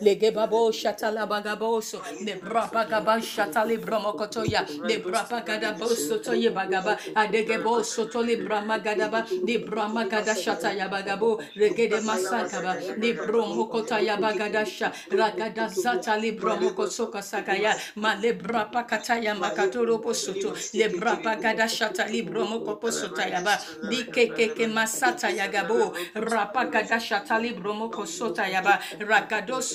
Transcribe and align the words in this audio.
Lege 0.00 0.30
babo 0.30 0.70
shatala 0.72 1.26
bagaboso. 1.26 2.00
Le 2.24 2.34
brapa 2.36 2.84
gaba 2.88 3.20
shatali 3.20 3.78
bromokotoya. 3.78 4.66
Le 4.88 4.98
brapa 4.98 5.40
gada 5.44 5.72
boso 5.72 6.18
toye 6.22 6.50
bagaba. 6.50 6.96
Adege 7.14 7.62
boso 7.62 8.10
to 8.10 8.20
le 8.22 8.36
brama 8.36 8.78
gadaba. 8.82 9.24
Le 9.46 9.58
brama 9.58 10.08
gada 10.08 10.34
shataya 10.34 10.88
bagabo. 10.90 11.40
Regede 11.56 12.00
masakaba. 12.02 12.76
Le 12.98 13.14
bromokota 13.14 14.00
ya 14.02 14.16
bagadasha. 14.16 14.92
Ragada 15.10 15.68
zata 15.68 16.16
le 16.16 16.32
bromokosoka 16.32 17.22
sakaya. 17.22 17.74
Ma 17.96 18.14
le 18.14 18.32
brapa 18.34 18.84
kataya 18.86 19.34
makatoro 19.34 19.98
posoto. 20.02 20.54
Le 20.74 20.88
brapa 20.88 21.36
gada 21.40 21.64
shata 21.68 22.06
le 22.10 22.22
bromokoposota 22.22 23.28
yaba. 23.30 23.58
Di 23.88 24.04
keke 24.04 24.66
masata 24.68 25.30
yagabo. 25.30 25.94
Rapa 26.14 26.66
gada 26.70 27.00
shata 27.00 27.38
le 27.40 27.52
bromokosota 27.54 28.46
yaba. 28.48 28.78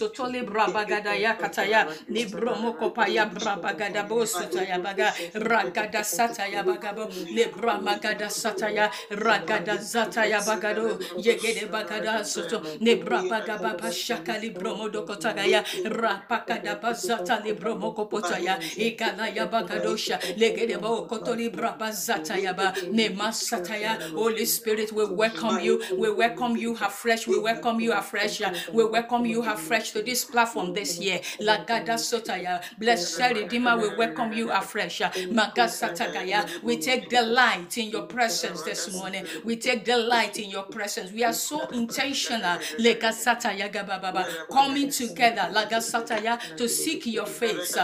Ragado 0.02 0.16
soto 0.16 0.28
le 0.28 0.44
brabagada 0.44 1.16
yakataya. 1.16 1.88
Le 2.10 2.26
bromokopaya 2.26 3.26
brabagada 3.26 4.04
bosota 4.08 4.64
yabaga. 4.66 5.14
Ragada 5.34 6.04
sata 6.04 6.48
yabagabo. 6.48 7.10
Le 7.32 7.46
bramagada 7.48 8.30
sataya. 8.30 8.90
Ragada 9.12 9.78
zata 9.78 10.26
yabagado. 10.26 10.98
Yegede 11.18 11.70
bagada 11.70 12.26
soto. 12.26 12.62
Le 12.80 12.96
brabagaba 12.96 13.92
shaka 13.92 14.38
li 14.40 14.50
bromodokotagaya. 14.50 15.64
Rapakada 15.86 16.80
bazata 16.82 17.44
li 17.44 17.54
bromokopotaya. 17.54 18.58
Ikala 18.78 19.30
yabagadosha. 19.30 20.20
Legede 20.38 20.78
bokoto 20.80 21.36
li 21.36 21.50
brabazata 21.50 22.38
yaba. 22.42 22.74
Ne 22.92 23.10
masataya. 23.10 24.00
Holy 24.14 24.46
Spirit, 24.46 24.92
we 24.92 25.06
welcome 25.06 25.60
you. 25.60 25.82
We 25.98 26.10
welcome 26.12 26.58
you 26.58 26.76
afresh. 26.82 27.28
We 27.28 27.40
welcome 27.40 27.80
you 27.80 27.94
afresh. 27.94 28.42
We 28.74 28.84
welcome 28.84 29.26
you 29.26 29.44
afresh 29.44 29.91
to 29.92 30.02
this 30.02 30.26
platform 30.26 30.74
this 30.74 31.00
year. 31.00 31.20
Lagada 31.40 31.98
sotaya. 31.98 32.62
Blessed 32.78 33.20
Redeemer, 33.20 33.78
we 33.78 33.96
welcome 33.96 34.34
you 34.34 34.50
afresh. 34.52 35.02
Magasatagaya. 35.02 36.64
We 36.64 36.78
take 36.78 37.10
delight 37.10 37.78
in 37.78 37.90
your 37.90 38.04
presence 38.04 38.64
this 38.64 38.94
morning. 38.94 39.26
We 39.44 39.56
take 39.58 39.86
delight 39.86 40.40
in 40.40 40.50
your 40.50 40.64
presence. 40.64 41.12
We 41.12 41.24
are 41.24 41.34
so 41.34 41.68
intentional. 41.70 42.58
Legasataya 42.80 43.72
gabababa. 43.72 44.26
Coming 44.52 44.90
together. 44.90 45.50
Lagasataya 45.54 46.56
to 46.58 46.68
seek 46.68 47.06
your 47.08 47.26
face. 47.26 47.78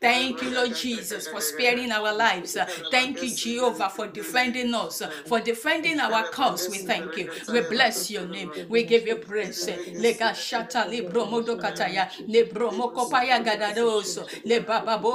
Thank 0.00 0.42
you, 0.42 0.50
Lord 0.50 0.74
Jesus, 0.74 1.28
for 1.28 1.40
sparing 1.40 1.92
our 1.92 2.14
lives. 2.14 2.56
Thank 2.90 3.22
you, 3.22 3.34
Jehovah, 3.34 3.88
for 3.90 4.06
defending 4.06 4.74
us, 4.74 5.02
for 5.26 5.40
defending 5.40 6.00
our 6.00 6.24
cause. 6.28 6.68
We 6.70 6.78
thank 6.78 7.16
you. 7.16 7.30
We 7.52 7.60
bless 7.62 8.10
your 8.10 8.26
name. 8.26 8.50
We 8.68 8.84
give 8.84 9.06
you 9.06 9.16
praise. 9.30 9.66
Lega 9.98 10.34
shata 10.34 10.86
libro 10.90 11.26
modokataya. 11.26 12.08
Libro 12.26 12.70
mokopaya 12.72 13.38
gadadoso. 13.44 14.26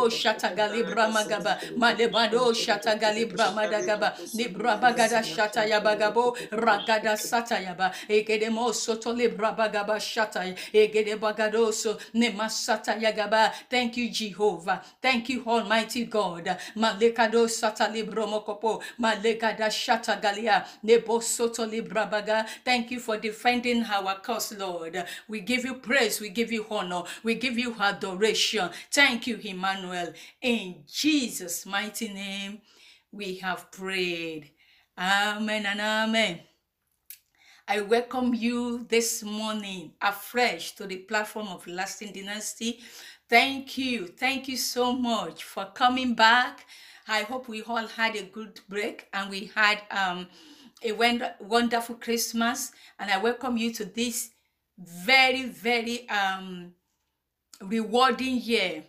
Shata 0.09 0.55
galibra 0.55 1.08
magaba. 1.09 1.58
Malebado 1.75 2.53
shata 2.53 2.95
galibra 2.99 3.52
madagaba. 3.53 4.13
Libra 4.33 4.77
bagada 4.77 5.21
shata 5.23 5.66
yabagabo. 5.67 6.36
Ragada 6.52 7.16
sata 7.17 7.58
yaba. 7.61 7.91
Egede 8.09 8.49
soto 8.73 9.11
libra 9.13 9.52
bagaba 9.58 9.99
shata. 9.99 10.41
Egede 10.73 11.17
bagadoso. 11.19 11.97
Nemasata 12.13 12.95
yagaba. 13.02 13.52
Thank 13.69 13.97
you, 13.97 14.09
Jehovah. 14.09 14.81
Thank 15.02 15.30
you, 15.30 15.43
Almighty 15.45 16.05
God. 16.05 16.45
Malekado 16.75 17.47
sata. 17.49 17.89
Malekada 18.99 19.69
shata 19.69 20.19
galia. 20.21 20.66
Nebo 20.83 21.19
soto 21.21 21.66
libra 21.66 22.05
baga. 22.11 22.45
Thank 22.63 22.91
you 22.91 22.99
for 22.99 23.17
defending 23.17 23.83
our 23.83 24.05
cause, 24.14 24.56
Lord. 24.56 25.03
We 25.28 25.42
give 25.42 25.66
you 25.66 25.73
praise. 25.73 26.22
We 26.22 26.30
give 26.30 26.52
you 26.52 26.66
honor. 26.70 27.03
We 27.23 27.36
give 27.36 27.58
you 27.58 27.75
adoration. 27.80 28.70
Thank 28.92 29.25
you, 29.25 29.39
Emmanuel. 29.44 30.14
In 30.42 30.84
Jesus' 30.88 31.66
mighty 31.66 32.10
name, 32.14 32.61
we 33.11 33.38
have 33.38 33.71
prayed. 33.71 34.52
Amen 34.98 35.66
and 35.66 35.82
amen. 35.82 36.42
I 37.67 37.82
welcome 37.82 38.36
you 38.36 38.86
this 38.89 39.23
morning 39.23 39.93
afresh 39.99 40.76
to 40.76 40.86
the 40.86 40.98
platform 40.98 41.48
of 41.48 41.66
Lasting 41.66 42.14
Dynasty. 42.14 42.80
Thank 43.27 43.76
you. 43.76 44.05
Thank 44.05 44.48
you 44.48 44.55
so 44.55 44.93
much 44.93 45.43
for 45.43 45.66
coming 45.73 46.14
back. 46.14 46.67
I 47.08 47.23
hope 47.23 47.48
we 47.48 47.64
all 47.64 47.87
had 47.87 48.16
a 48.16 48.23
good 48.23 48.60
break 48.70 49.08
and 49.14 49.32
we 49.32 49.52
had 49.55 49.82
um, 49.89 50.27
a 50.86 50.92
wonder- 50.94 51.36
wonderful 51.40 51.96
Christmas. 51.96 52.72
And 53.00 53.12
I 53.12 53.18
welcome 53.18 53.58
you 53.58 53.73
to 53.73 53.86
this 53.86 54.32
very, 54.78 55.44
very 55.44 56.08
um, 56.10 56.73
rewarding 57.62 58.38
year. 58.38 58.86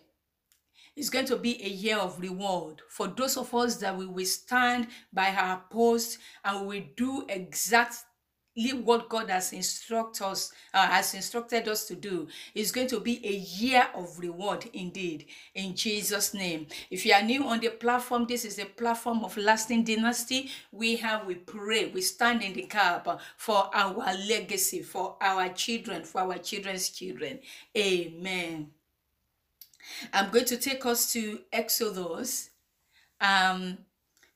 It's 0.95 1.09
going 1.09 1.25
to 1.27 1.37
be 1.37 1.63
a 1.63 1.69
year 1.69 1.97
of 1.97 2.19
reward 2.19 2.81
for 2.89 3.07
those 3.07 3.37
of 3.37 3.53
us 3.53 3.77
that 3.77 3.95
we 3.95 4.07
will 4.07 4.25
stand 4.25 4.87
by 5.13 5.29
our 5.29 5.63
post 5.69 6.17
and 6.43 6.67
we 6.67 6.79
will 6.81 6.87
do 6.95 7.25
exactly 7.29 8.06
what 8.83 9.07
God 9.07 9.29
has 9.29 9.53
instructed 9.53 10.23
us 10.23 10.51
uh, 10.73 10.87
has 10.87 11.13
instructed 11.13 11.67
us 11.67 11.85
to 11.85 11.95
do. 11.95 12.27
It's 12.55 12.71
going 12.71 12.87
to 12.87 12.99
be 12.99 13.25
a 13.25 13.31
year 13.31 13.87
of 13.93 14.17
reward 14.17 14.65
indeed 14.73 15.25
in 15.53 15.75
Jesus' 15.75 16.33
name. 16.33 16.67
If 16.89 17.05
you 17.05 17.13
are 17.13 17.21
new 17.21 17.43
on 17.43 17.59
the 17.59 17.69
platform, 17.69 18.25
this 18.27 18.45
is 18.45 18.57
a 18.57 18.65
platform 18.65 19.23
of 19.23 19.37
lasting 19.37 19.83
dynasty. 19.83 20.49
We 20.71 20.95
have 20.97 21.25
we 21.27 21.35
pray, 21.35 21.91
we 21.93 22.01
stand 22.01 22.41
in 22.41 22.53
the 22.53 22.63
gap 22.63 23.07
for 23.37 23.69
our 23.73 24.15
legacy, 24.27 24.81
for 24.81 25.17
our 25.21 25.49
children, 25.49 26.03
for 26.03 26.21
our 26.21 26.37
children's 26.37 26.89
children. 26.89 27.39
Amen. 27.77 28.71
I'm 30.11 30.31
going 30.31 30.45
to 30.45 30.57
take 30.57 30.85
us 30.85 31.13
to 31.13 31.41
Exodus. 31.53 32.49
Um, 33.21 33.77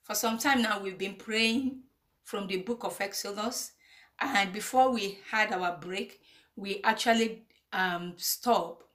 for 0.04 0.16
some 0.16 0.38
time 0.38 0.62
now, 0.62 0.82
we've 0.82 0.98
been 0.98 1.16
praying 1.16 1.82
from 2.24 2.48
the 2.48 2.58
book 2.58 2.84
of 2.84 3.00
Exodus. 3.02 3.74
And 4.22 4.54
before 4.54 4.92
we 4.92 5.18
had 5.32 5.52
our 5.52 5.78
break, 5.78 6.22
we 6.56 6.80
actually 6.84 7.42
um, 7.74 8.14
stopped 8.18 8.86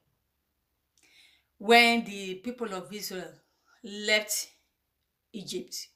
when 1.59 2.05
the 2.05 2.37
people 2.37 2.73
of 2.73 2.93
Israel 2.93 3.33
left 3.83 4.49
Egypt. 5.33 5.89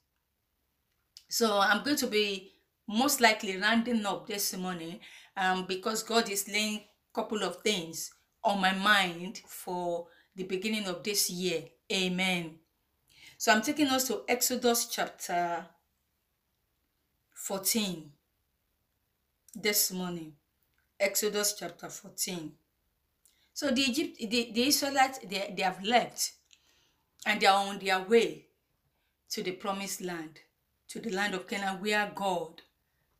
So 1.28 1.58
I'm 1.60 1.84
going 1.84 1.96
to 1.98 2.08
be 2.08 2.54
most 2.88 3.20
likely 3.20 3.56
rounding 3.56 4.04
up 4.04 4.26
this 4.26 4.56
morning 4.56 4.98
um, 5.36 5.64
because 5.66 6.02
God 6.02 6.28
is 6.28 6.48
laying 6.48 6.78
a 6.78 7.14
couple 7.14 7.44
of 7.44 7.62
things 7.62 8.10
on 8.42 8.60
my 8.60 8.74
mind 8.74 9.42
for 9.46 10.08
the 10.34 10.42
beginning 10.42 10.86
of 10.86 11.04
this 11.04 11.30
year. 11.30 11.62
Amen. 11.92 12.56
So 13.38 13.52
I'm 13.52 13.62
taking 13.62 13.86
us 13.88 14.08
to 14.08 14.22
Exodus 14.28 14.86
chapter 14.86 15.66
14 17.34 18.10
this 19.54 19.92
morning. 19.92 20.34
Exodus 20.98 21.54
chapter 21.58 21.88
14. 21.88 22.52
So 23.52 23.70
the 23.70 23.82
Egypt, 23.82 24.18
the, 24.18 24.50
the 24.52 24.62
Israelites, 24.68 25.18
they, 25.18 25.52
they 25.56 25.62
have 25.62 25.82
left 25.82 26.32
and 27.26 27.40
they 27.40 27.46
are 27.46 27.66
on 27.66 27.78
their 27.78 28.00
way 28.00 28.46
to 29.30 29.42
the 29.42 29.52
promised 29.52 30.00
land, 30.00 30.40
to 30.88 31.00
the 31.00 31.10
land 31.10 31.34
of 31.34 31.46
Canaan 31.46 31.80
where 31.80 32.10
God 32.14 32.62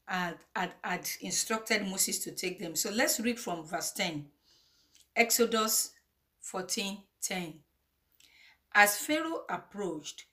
had, 0.07 0.37
had, 0.55 0.73
had 0.83 1.09
instructed 1.21 1.87
Moses 1.87 2.19
to 2.21 2.33
take 2.33 2.59
them. 2.59 2.75
So 2.77 2.91
let's 2.91 3.21
read 3.21 3.39
from 3.39 3.65
verse 3.65 3.93
10. 3.93 4.27
Exodus 5.17 5.93
14 6.41 6.99
10. 7.23 7.55
As 8.73 8.97
Pharaoh 8.97 9.43
approached, 9.49 10.25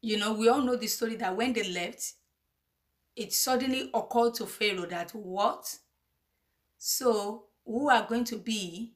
you 0.00 0.18
know, 0.18 0.32
we 0.32 0.48
all 0.48 0.62
know 0.62 0.76
the 0.76 0.86
story 0.86 1.16
that 1.16 1.36
when 1.36 1.52
they 1.52 1.70
left, 1.70 2.14
it 3.20 3.34
suddenly 3.34 3.90
occurred 3.92 4.32
to 4.32 4.46
Pharaoh 4.46 4.86
that 4.86 5.10
what? 5.10 5.76
So, 6.78 7.44
who 7.66 7.90
are 7.90 8.06
going 8.08 8.24
to 8.24 8.38
be, 8.38 8.94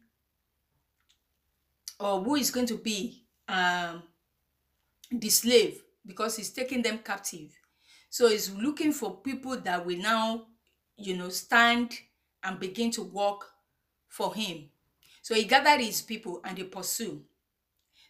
or 2.00 2.25
who 2.25 2.37
is 2.37 2.50
going 2.50 2.67
to 2.69 2.79
be 2.79 3.26
um, 3.47 4.03
the 5.12 5.29
slave 5.29 5.82
because 6.06 6.38
he's 6.38 6.49
taking 6.49 6.81
them 6.81 7.00
captive. 7.05 7.50
So, 8.09 8.31
he's 8.31 8.50
looking 8.50 8.94
for 8.94 9.19
people 9.19 9.59
that 9.61 9.85
will 9.85 9.99
now, 9.99 10.47
you 10.97 11.19
know, 11.19 11.29
stand 11.29 11.93
and 12.43 12.59
begin 12.59 12.91
to 12.93 13.03
work 13.03 13.44
for 14.09 14.35
him. 14.35 14.71
So, 15.21 15.35
he 15.35 15.44
gathered 15.44 15.82
his 15.85 16.00
people 16.00 16.41
and 16.47 16.56
they 16.56 16.65
pursue. 16.65 17.23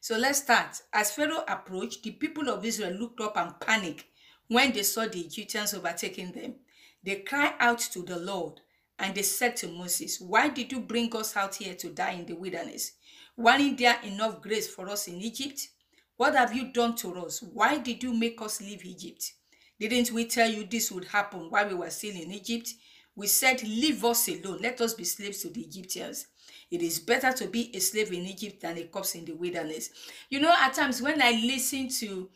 So 0.01 0.19
let's 0.19 0.43
start. 0.43 0.83
As 0.93 1.13
Pharaoh 1.13 1.45
approached, 1.49 2.03
the 2.03 2.11
people 2.11 2.51
of 2.51 2.63
Israel 2.63 2.93
looked 2.93 3.23
up 3.23 3.39
and 3.39 3.59
panicked 3.59 4.05
when 4.49 4.73
they 4.73 4.83
saw 4.83 5.07
the 5.07 5.21
Egyptians 5.21 5.75
overtaking 5.75 6.33
them. 6.33 6.55
They 7.03 7.17
cried 7.17 7.55
out 7.61 7.79
to 7.79 8.03
the 8.03 8.19
Lord 8.19 8.61
and 8.99 9.15
they 9.15 9.23
said 9.23 9.57
to 9.57 9.69
Moses, 9.69 10.21
Why 10.21 10.49
did 10.49 10.73
you 10.73 10.81
bring 10.81 11.15
us 11.17 11.37
out 11.37 11.57
here 11.57 11.75
to 11.75 11.91
die 11.91 12.13
in 12.13 12.27
the 12.27 12.35
wilderness? 12.35 12.93
Wasn't 13.37 13.79
there 13.79 14.01
enough 14.05 14.41
grace 14.41 14.73
for 14.73 14.89
us 14.89 15.09
in 15.09 15.21
Egypt? 15.21 15.69
What 16.17 16.37
have 16.37 16.55
you 16.55 16.73
done 16.73 16.95
to 16.97 17.13
us? 17.25 17.43
Why 17.43 17.79
did 17.79 18.03
you 18.03 18.15
make 18.15 18.41
us 18.41 18.61
leave 18.61 18.85
Egypt? 18.85 19.33
Didn't 19.81 20.13
we 20.13 20.27
tell 20.27 20.49
you 20.49 20.65
this 20.65 20.93
would 20.93 21.07
happen 21.07 21.51
while 21.51 21.69
we 21.69 21.75
were 21.75 21.91
still 21.91 22.15
in 22.15 22.31
Egypt? 22.31 22.73
We 23.17 23.27
said, 23.27 23.63
Leave 23.63 24.05
us 24.05 24.29
alone. 24.29 24.61
Let 24.63 24.81
us 24.81 24.95
be 24.95 25.05
slaves 25.05 25.43
to 25.43 25.49
the 25.49 25.63
Egyptians. 25.63 26.29
It 26.71 26.83
is 26.83 27.01
better 27.01 27.33
to 27.33 27.49
be 27.49 27.71
a 27.75 27.81
slave 27.81 28.13
in 28.13 28.27
Egypt 28.27 28.63
than 28.63 28.79
a 28.79 28.85
corpse 28.85 29.15
in 29.15 29.25
the 29.25 29.33
wilderness. 29.33 29.91
You 30.31 30.41
know, 30.41 30.55
at 30.57 30.75
times 30.75 31.03
when 31.03 31.21
I 31.21 31.33
listen 31.33 31.89
to 32.01 32.29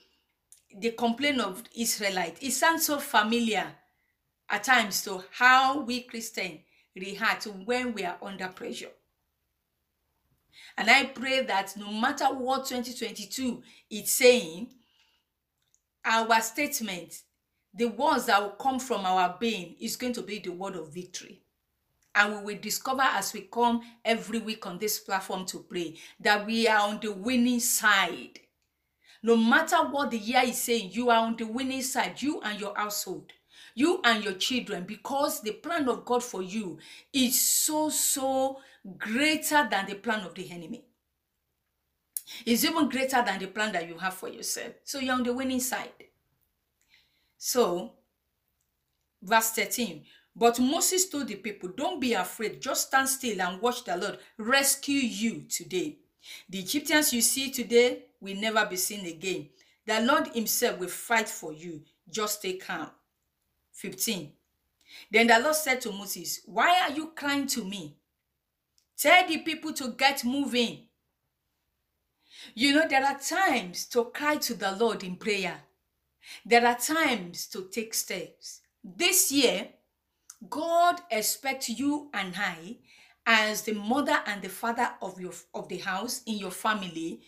the 0.76 0.90
complaint 0.92 1.40
of 1.40 1.62
Israelite, 1.76 2.38
it 2.42 2.52
sounds 2.52 2.86
so 2.86 2.98
familiar 2.98 3.66
at 4.50 4.64
times 4.64 5.02
to 5.04 5.22
how 5.32 5.80
we 5.80 6.02
Christians 6.02 6.60
react 6.96 7.44
when 7.64 7.92
we 7.92 8.04
are 8.04 8.18
under 8.22 8.48
pressure. 8.48 8.90
And 10.76 10.88
I 10.90 11.06
pray 11.06 11.42
that 11.42 11.76
no 11.76 11.92
matter 11.92 12.26
what 12.26 12.66
2022 12.66 13.62
is 13.90 14.10
saying, 14.10 14.68
our 16.04 16.40
statement, 16.40 17.22
the 17.74 17.86
words 17.86 18.26
that 18.26 18.40
will 18.40 18.50
come 18.50 18.78
from 18.78 19.04
our 19.04 19.36
being, 19.38 19.74
is 19.80 19.96
going 19.96 20.12
to 20.14 20.22
be 20.22 20.38
the 20.38 20.50
word 20.50 20.76
of 20.76 20.92
victory. 20.92 21.42
And 22.14 22.36
we 22.36 22.54
will 22.54 22.60
discover 22.60 23.02
as 23.02 23.32
we 23.32 23.42
come 23.42 23.82
every 24.04 24.38
week 24.38 24.66
on 24.66 24.78
this 24.78 24.98
platform 24.98 25.46
to 25.46 25.58
pray 25.58 25.96
that 26.20 26.46
we 26.46 26.66
are 26.66 26.88
on 26.88 26.98
the 27.00 27.12
winning 27.12 27.60
side. 27.60 28.40
No 29.22 29.36
matter 29.36 29.76
what 29.76 30.10
the 30.10 30.18
year 30.18 30.42
is 30.44 30.60
saying, 30.62 30.90
you 30.92 31.10
are 31.10 31.26
on 31.26 31.36
the 31.36 31.44
winning 31.44 31.82
side, 31.82 32.20
you 32.22 32.40
and 32.40 32.60
your 32.60 32.74
household, 32.76 33.32
you 33.74 34.00
and 34.04 34.22
your 34.22 34.34
children, 34.34 34.84
because 34.84 35.40
the 35.40 35.52
plan 35.52 35.88
of 35.88 36.04
God 36.04 36.22
for 36.22 36.42
you 36.42 36.78
is 37.12 37.40
so, 37.40 37.88
so 37.88 38.60
greater 38.96 39.66
than 39.70 39.86
the 39.86 39.94
plan 39.94 40.24
of 40.24 40.34
the 40.34 40.50
enemy. 40.50 40.84
It's 42.44 42.64
even 42.64 42.88
greater 42.88 43.22
than 43.24 43.38
the 43.38 43.46
plan 43.46 43.72
that 43.72 43.88
you 43.88 43.96
have 43.98 44.14
for 44.14 44.28
yourself. 44.28 44.74
So 44.84 44.98
you're 44.98 45.14
on 45.14 45.22
the 45.22 45.32
winning 45.32 45.60
side. 45.60 45.92
So, 47.36 47.92
verse 49.22 49.50
13. 49.50 50.04
But 50.36 50.60
Moses 50.60 51.08
told 51.08 51.28
the 51.28 51.36
people, 51.36 51.70
Don't 51.70 52.00
be 52.00 52.12
afraid, 52.12 52.60
just 52.60 52.88
stand 52.88 53.08
still 53.08 53.40
and 53.40 53.60
watch 53.60 53.84
the 53.84 53.96
Lord 53.96 54.18
rescue 54.36 54.98
you 54.98 55.42
today. 55.48 55.98
The 56.48 56.60
Egyptians 56.60 57.12
you 57.12 57.22
see 57.22 57.50
today 57.50 58.04
will 58.20 58.36
never 58.36 58.66
be 58.66 58.76
seen 58.76 59.06
again. 59.06 59.48
The 59.86 60.00
Lord 60.02 60.28
Himself 60.28 60.78
will 60.78 60.88
fight 60.88 61.28
for 61.28 61.52
you. 61.52 61.82
Just 62.10 62.40
stay 62.40 62.54
calm. 62.56 62.90
15. 63.72 64.32
Then 65.10 65.26
the 65.28 65.38
Lord 65.38 65.54
said 65.54 65.80
to 65.82 65.92
Moses, 65.92 66.40
Why 66.46 66.80
are 66.82 66.92
you 66.92 67.12
crying 67.14 67.46
to 67.48 67.64
me? 67.64 67.96
Tell 68.96 69.26
the 69.28 69.38
people 69.38 69.72
to 69.74 69.90
get 69.90 70.24
moving. 70.24 70.86
You 72.54 72.74
know, 72.74 72.88
there 72.88 73.04
are 73.04 73.18
times 73.18 73.86
to 73.86 74.06
cry 74.06 74.36
to 74.36 74.54
the 74.54 74.72
Lord 74.72 75.04
in 75.04 75.16
prayer. 75.16 75.60
There 76.44 76.66
are 76.66 76.76
times 76.76 77.46
to 77.48 77.68
take 77.70 77.94
steps. 77.94 78.60
This 78.82 79.30
year, 79.30 79.68
God 80.48 81.00
expects 81.10 81.68
you 81.68 82.10
and 82.14 82.34
I, 82.36 82.76
as 83.26 83.62
the 83.62 83.74
mother 83.74 84.20
and 84.26 84.40
the 84.40 84.48
father 84.48 84.90
of 85.02 85.20
your 85.20 85.32
of 85.54 85.68
the 85.68 85.78
house 85.78 86.22
in 86.26 86.38
your 86.38 86.50
family, 86.50 87.20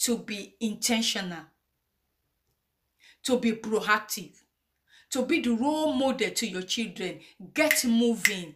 to 0.00 0.18
be 0.18 0.54
intentional, 0.60 1.44
to 3.24 3.38
be 3.38 3.52
proactive, 3.52 4.42
to 5.10 5.24
be 5.24 5.40
the 5.40 5.50
role 5.50 5.92
model 5.92 6.30
to 6.30 6.46
your 6.46 6.62
children. 6.62 7.20
Get 7.54 7.84
moving. 7.84 8.54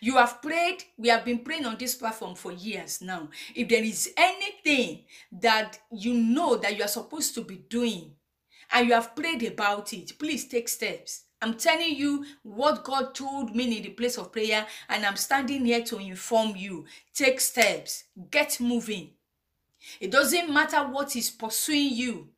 You 0.00 0.16
have 0.16 0.40
prayed, 0.40 0.82
we 0.96 1.08
have 1.08 1.24
been 1.24 1.40
praying 1.40 1.66
on 1.66 1.76
this 1.76 1.94
platform 1.94 2.34
for 2.34 2.52
years 2.52 3.02
now. 3.02 3.28
If 3.54 3.68
there 3.68 3.84
is 3.84 4.12
anything 4.16 5.04
that 5.32 5.78
you 5.92 6.14
know 6.14 6.56
that 6.56 6.76
you 6.76 6.84
are 6.84 6.88
supposed 6.88 7.34
to 7.34 7.42
be 7.42 7.56
doing 7.68 8.12
and 8.72 8.88
you 8.88 8.94
have 8.94 9.14
prayed 9.14 9.42
about 9.42 9.92
it, 9.92 10.18
please 10.18 10.48
take 10.48 10.68
steps. 10.68 11.24
I'm 11.42 11.54
telling 11.54 11.94
you 11.94 12.24
what 12.42 12.84
God 12.84 13.14
told 13.14 13.54
me 13.54 13.76
in 13.76 13.82
the 13.82 13.90
place 13.90 14.16
of 14.16 14.32
prayer, 14.32 14.66
and 14.88 15.04
I'm 15.04 15.16
standing 15.16 15.66
here 15.66 15.82
to 15.82 15.98
inform 15.98 16.56
you. 16.56 16.86
Take 17.12 17.38
steps, 17.38 18.04
get 18.30 18.58
moving. 18.60 19.10
It 20.00 20.10
doesn't 20.10 20.52
matter 20.52 20.78
what 20.78 21.16
is 21.16 21.30
pursuing 21.30 21.94
you, 21.94 22.28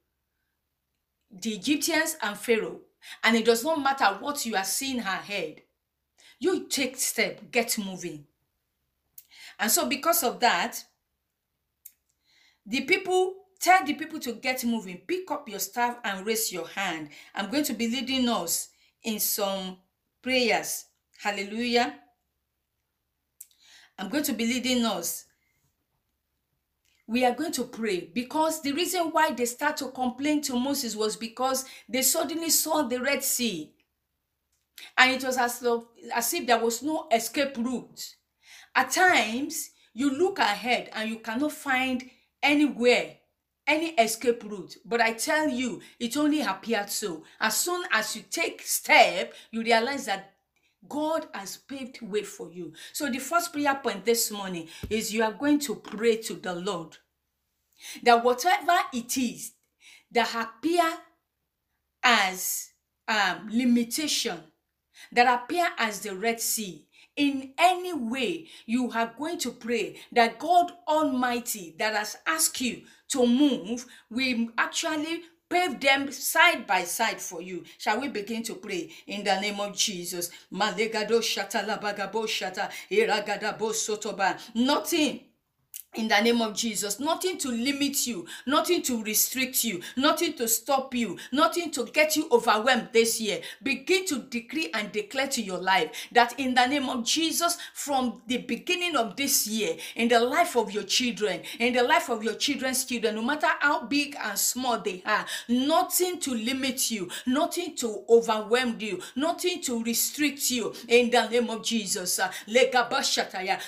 the 1.30 1.54
Egyptians 1.54 2.16
and 2.22 2.36
Pharaoh, 2.36 2.80
and 3.22 3.36
it 3.36 3.44
does 3.44 3.64
not 3.64 3.80
matter 3.82 4.06
what 4.20 4.44
you 4.46 4.56
are 4.56 4.64
seeing 4.64 4.98
ahead. 5.00 5.62
You 6.38 6.66
take 6.68 6.96
step, 6.96 7.50
get 7.50 7.78
moving. 7.78 8.26
And 9.58 9.70
so, 9.70 9.86
because 9.88 10.22
of 10.22 10.40
that, 10.40 10.82
the 12.66 12.82
people 12.82 13.34
tell 13.60 13.84
the 13.84 13.94
people 13.94 14.18
to 14.20 14.32
get 14.32 14.64
moving. 14.64 14.98
Pick 15.06 15.30
up 15.30 15.48
your 15.48 15.58
staff 15.58 15.98
and 16.04 16.26
raise 16.26 16.52
your 16.52 16.66
hand. 16.68 17.10
I'm 17.34 17.50
going 17.50 17.64
to 17.64 17.74
be 17.74 17.88
leading 17.88 18.28
us 18.28 18.68
in 19.02 19.20
some 19.20 19.78
prayers. 20.20 20.86
Hallelujah. 21.18 21.94
I'm 23.98 24.10
going 24.10 24.24
to 24.24 24.32
be 24.32 24.46
leading 24.46 24.84
us. 24.84 25.25
We 27.06 27.24
are 27.24 27.34
going 27.34 27.52
to 27.52 27.64
pray. 27.64 28.10
Because 28.12 28.62
the 28.62 28.72
reason 28.72 29.10
why 29.10 29.32
they 29.32 29.44
start 29.44 29.76
to 29.78 29.88
complain 29.88 30.42
to 30.42 30.58
Moses 30.58 30.96
was 30.96 31.16
because 31.16 31.64
they 31.88 32.02
suddenly 32.02 32.50
saw 32.50 32.82
the 32.82 33.00
Red 33.00 33.22
Sea. 33.22 33.72
And 34.98 35.12
it 35.12 35.24
was 35.24 35.38
as, 35.38 35.60
though, 35.60 35.88
as 36.14 36.32
if 36.34 36.46
there 36.46 36.58
was 36.58 36.82
no 36.82 37.06
escape 37.12 37.56
route. 37.56 38.16
At 38.74 38.90
times, 38.90 39.70
you 39.94 40.10
look 40.10 40.38
ahead 40.38 40.90
and 40.92 41.08
you 41.08 41.18
cannot 41.20 41.52
find 41.52 42.10
anywhere 42.42 43.16
any 43.66 43.90
escape 43.94 44.44
route. 44.44 44.76
But 44.84 45.00
i 45.00 45.12
tell 45.12 45.48
you 45.48 45.80
it 45.98 46.16
only 46.16 46.42
appeared 46.42 46.90
so. 46.90 47.24
As 47.40 47.56
soon 47.56 47.84
as 47.92 48.14
you 48.14 48.22
take 48.30 48.62
step 48.62 49.34
you 49.50 49.62
realize 49.62 50.06
that 50.06 50.35
god 50.88 51.26
has 51.34 51.56
paved 51.56 52.00
way 52.02 52.22
for 52.22 52.50
you 52.52 52.72
so 52.92 53.10
the 53.10 53.18
first 53.18 53.52
prayer 53.52 53.74
point 53.82 54.04
this 54.04 54.30
morning 54.30 54.68
is 54.90 55.12
you 55.12 55.22
are 55.22 55.32
going 55.32 55.58
to 55.58 55.74
pray 55.74 56.16
to 56.16 56.34
the 56.34 56.54
lord 56.54 56.96
that 58.02 58.22
whatever 58.24 58.76
it 58.92 59.16
is 59.16 59.52
that 60.10 60.34
appear 60.34 60.84
as 62.02 62.70
um, 63.08 63.48
limitation 63.50 64.40
that 65.12 65.42
appear 65.42 65.68
as 65.78 66.00
the 66.00 66.14
Red 66.14 66.40
Sea. 66.40 66.84
In 67.16 67.54
any 67.56 67.94
way, 67.94 68.46
you 68.66 68.90
are 68.92 69.12
going 69.18 69.38
to 69.38 69.50
pray 69.50 69.96
that 70.12 70.38
God 70.38 70.72
Almighty, 70.86 71.74
that 71.78 71.94
has 71.94 72.16
asked 72.26 72.60
you 72.60 72.82
to 73.08 73.26
move, 73.26 73.86
will 74.10 74.48
actually 74.58 75.22
pave 75.48 75.80
them 75.80 76.10
side 76.10 76.66
by 76.66 76.84
side 76.84 77.20
for 77.20 77.40
you. 77.40 77.64
Shall 77.78 78.00
we 78.00 78.08
begin 78.08 78.42
to 78.44 78.54
pray 78.54 78.90
in 79.06 79.24
the 79.24 79.40
name 79.40 79.60
of 79.60 79.76
Jesus? 79.76 80.30
Shata 80.52 81.20
shata. 82.26 82.70
Nothing 84.54 85.20
in 85.96 86.08
the 86.08 86.20
name 86.20 86.40
of 86.40 86.54
Jesus. 86.54 87.00
Nothing 87.00 87.38
to 87.38 87.48
limit 87.48 88.06
you, 88.06 88.26
nothing 88.46 88.82
to 88.82 89.02
restrict 89.02 89.64
you, 89.64 89.80
nothing 89.96 90.34
to 90.34 90.48
stop 90.48 90.94
you, 90.94 91.18
nothing 91.32 91.70
to 91.72 91.84
get 91.86 92.16
you 92.16 92.28
overwhelmed 92.30 92.88
this 92.92 93.20
year. 93.20 93.40
Begin 93.62 94.06
to 94.06 94.18
decree 94.18 94.70
and 94.74 94.92
declare 94.92 95.28
to 95.28 95.42
your 95.42 95.58
life 95.58 95.90
that 96.12 96.38
in 96.38 96.54
the 96.54 96.66
name 96.66 96.88
of 96.88 97.04
Jesus, 97.04 97.58
from 97.74 98.22
the 98.26 98.38
beginning 98.38 98.96
of 98.96 99.16
this 99.16 99.46
year, 99.46 99.76
in 99.94 100.08
the 100.08 100.20
life 100.20 100.56
of 100.56 100.72
your 100.72 100.84
children, 100.84 101.42
in 101.58 101.72
the 101.72 101.82
life 101.82 102.08
of 102.08 102.22
your 102.22 102.34
children's 102.34 102.84
children, 102.84 103.14
no 103.14 103.22
matter 103.22 103.48
how 103.60 103.84
big 103.84 104.16
and 104.22 104.38
small 104.38 104.78
they 104.80 105.02
are, 105.06 105.24
nothing 105.48 106.18
to 106.20 106.34
limit 106.34 106.90
you, 106.90 107.08
nothing 107.26 107.74
to 107.76 108.04
overwhelm 108.08 108.76
you, 108.78 109.00
nothing 109.14 109.60
to 109.62 109.82
restrict 109.82 110.50
you 110.50 110.72
in 110.88 111.10
the 111.10 111.28
name 111.28 111.50
of 111.50 111.64
Jesus. 111.64 112.20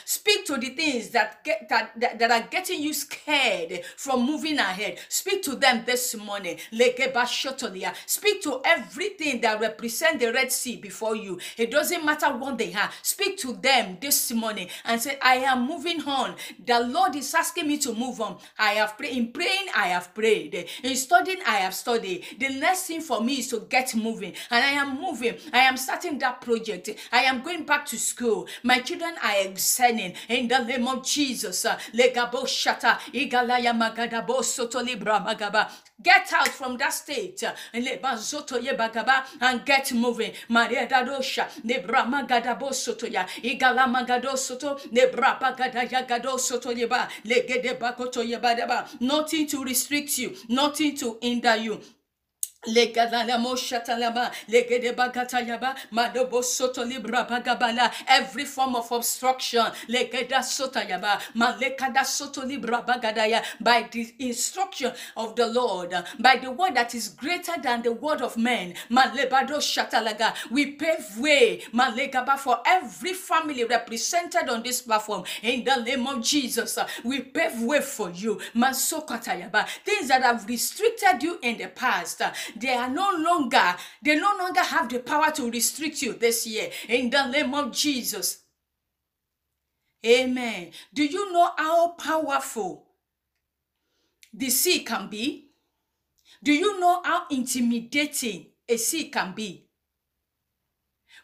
Speak 0.04 0.44
to 0.46 0.56
the 0.56 0.70
things 0.70 1.10
that 1.10 1.44
that, 1.68 1.92
that, 1.96 2.17
that 2.18 2.30
are 2.30 2.46
getting 2.48 2.82
you 2.82 2.92
scared 2.92 3.82
from 3.96 4.26
moving 4.26 4.58
ahead. 4.58 4.98
Speak 5.08 5.42
to 5.44 5.54
them 5.54 5.84
this 5.86 6.14
morning. 6.16 6.58
Speak 8.06 8.42
to 8.42 8.60
everything 8.64 9.40
that 9.40 9.60
represent 9.60 10.20
the 10.20 10.32
Red 10.32 10.52
Sea 10.52 10.76
before 10.76 11.16
you. 11.16 11.38
It 11.56 11.70
doesn't 11.70 12.04
matter 12.04 12.26
what 12.36 12.58
they 12.58 12.74
are. 12.74 12.90
Speak 13.02 13.38
to 13.38 13.52
them 13.54 13.98
this 14.00 14.32
morning 14.32 14.68
and 14.84 15.00
say, 15.00 15.18
I 15.22 15.36
am 15.36 15.66
moving 15.66 16.02
on. 16.02 16.34
The 16.64 16.80
Lord 16.80 17.16
is 17.16 17.34
asking 17.34 17.68
me 17.68 17.78
to 17.78 17.94
move 17.94 18.20
on. 18.20 18.38
I 18.58 18.72
have 18.72 18.96
prayed. 18.96 19.16
In 19.16 19.32
praying, 19.32 19.68
I 19.74 19.88
have 19.88 20.14
prayed. 20.14 20.66
In 20.82 20.96
studying, 20.96 21.38
I 21.46 21.56
have 21.56 21.74
studied. 21.74 22.24
The 22.38 22.48
next 22.50 22.82
thing 22.84 23.00
for 23.00 23.20
me 23.22 23.38
is 23.38 23.48
to 23.48 23.60
get 23.60 23.94
moving. 23.94 24.32
And 24.50 24.64
I 24.64 24.70
am 24.70 25.00
moving. 25.00 25.36
I 25.52 25.60
am 25.60 25.76
starting 25.76 26.18
that 26.18 26.40
project. 26.40 26.90
I 27.12 27.22
am 27.24 27.42
going 27.42 27.64
back 27.64 27.86
to 27.86 27.98
school. 27.98 28.46
My 28.62 28.80
children 28.80 29.14
are 29.22 29.40
excelling 29.42 30.14
in 30.28 30.48
the 30.48 30.58
name 30.64 30.86
of 30.88 31.04
Jesus. 31.04 31.64
Uh, 31.64 31.78
Legabo 32.08 32.46
shata. 32.46 32.98
Igalaya 33.12 33.72
magadabo 33.72 34.42
soto 34.42 34.80
libra 34.82 35.20
magaba. 35.20 35.70
Get 36.00 36.32
out 36.32 36.48
from 36.48 36.76
that 36.76 36.92
state 36.92 37.42
and 39.40 39.64
get 39.64 39.92
moving. 39.92 40.32
Maria 40.48 40.86
dadosha. 40.86 41.48
Nebra 41.64 42.06
magadabo 42.06 42.72
soto 42.72 43.06
ya. 43.06 43.24
Igala 43.42 43.86
magado 43.86 44.36
soto. 44.36 44.76
Nebra 44.92 45.38
bagada 45.40 45.88
yagado 45.88 46.38
soto 46.38 46.72
yeba. 46.72 47.08
Legede 47.24 47.78
bakoto 47.78 48.22
yeba 48.22 48.54
deba. 48.56 48.86
Nothing 49.00 49.46
to 49.48 49.64
restrict 49.64 50.18
you. 50.18 50.34
Nothing 50.48 50.96
to 50.96 51.18
hinder 51.20 51.56
you. 51.56 51.80
Every 52.66 52.92
form 58.44 58.74
of 58.74 58.90
obstruction, 58.90 59.64
by 63.60 63.88
the 63.92 64.14
instruction 64.18 64.92
of 65.16 65.36
the 65.36 65.46
Lord, 65.46 65.94
by 66.18 66.36
the 66.36 66.50
word 66.50 66.74
that 66.74 66.94
is 66.96 67.08
greater 67.10 67.52
than 67.62 67.82
the 67.82 67.92
word 67.92 68.20
of 68.22 68.36
men, 68.36 68.74
we 70.50 70.66
pave 70.72 71.16
way, 71.18 71.60
for 72.38 72.58
every 72.66 73.14
family 73.14 73.62
represented 73.64 74.48
on 74.48 74.64
this 74.64 74.82
platform. 74.82 75.22
In 75.42 75.62
the 75.62 75.76
name 75.76 76.06
of 76.08 76.22
Jesus, 76.24 76.76
we 77.04 77.20
pave 77.20 77.62
way 77.62 77.80
for 77.80 78.10
you. 78.10 78.40
Things 78.52 80.08
that 80.08 80.22
have 80.22 80.44
restricted 80.48 81.22
you 81.22 81.38
in 81.40 81.56
the 81.56 81.68
past, 81.68 82.20
they 82.56 82.74
are 82.74 82.88
no 82.90 83.10
longer, 83.18 83.76
they 84.02 84.16
no 84.16 84.36
longer 84.38 84.62
have 84.62 84.88
the 84.88 85.00
power 85.00 85.30
to 85.32 85.50
restrict 85.50 86.02
you 86.02 86.14
this 86.14 86.46
year. 86.46 86.70
In 86.88 87.10
the 87.10 87.26
name 87.26 87.54
of 87.54 87.72
Jesus. 87.72 88.44
Amen. 90.04 90.70
Do 90.94 91.04
you 91.04 91.32
know 91.32 91.50
how 91.56 91.88
powerful 91.88 92.86
the 94.32 94.50
sea 94.50 94.80
can 94.84 95.08
be? 95.08 95.50
Do 96.42 96.52
you 96.52 96.78
know 96.78 97.02
how 97.04 97.26
intimidating 97.30 98.46
a 98.68 98.76
sea 98.76 99.08
can 99.08 99.34
be? 99.34 99.66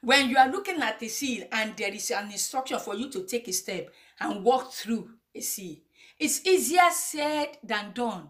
When 0.00 0.28
you 0.28 0.36
are 0.36 0.50
looking 0.50 0.82
at 0.82 1.02
a 1.02 1.08
sea 1.08 1.44
and 1.50 1.76
there 1.76 1.92
is 1.92 2.10
an 2.10 2.30
instruction 2.30 2.78
for 2.78 2.94
you 2.94 3.08
to 3.10 3.24
take 3.24 3.48
a 3.48 3.52
step 3.52 3.90
and 4.20 4.44
walk 4.44 4.72
through 4.72 5.08
a 5.34 5.40
sea, 5.40 5.82
it's 6.18 6.44
easier 6.44 6.90
said 6.90 7.58
than 7.62 7.92
done. 7.92 8.28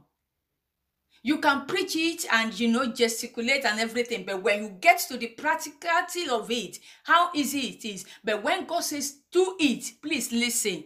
You 1.27 1.39
can 1.39 1.65
preach 1.65 1.97
it 1.97 2.27
and 2.31 2.61
you 2.61 2.69
know 2.69 2.93
gesticulate 2.93 3.65
and 3.65 3.81
everything, 3.81 4.25
but 4.27 4.43
when 4.43 4.63
you 4.63 4.69
get 4.69 4.99
to 5.09 5.17
the 5.17 5.29
practicality 5.29 6.29
of 6.29 6.51
it, 6.51 6.79
how 7.03 7.31
easy 7.35 7.61
it 7.61 7.85
is. 7.87 8.05
But 8.23 8.45
when 8.45 8.67
God 8.67 8.81
says 8.81 9.21
do 9.33 9.57
it, 9.59 9.91
please 10.03 10.31
listen. 10.33 10.85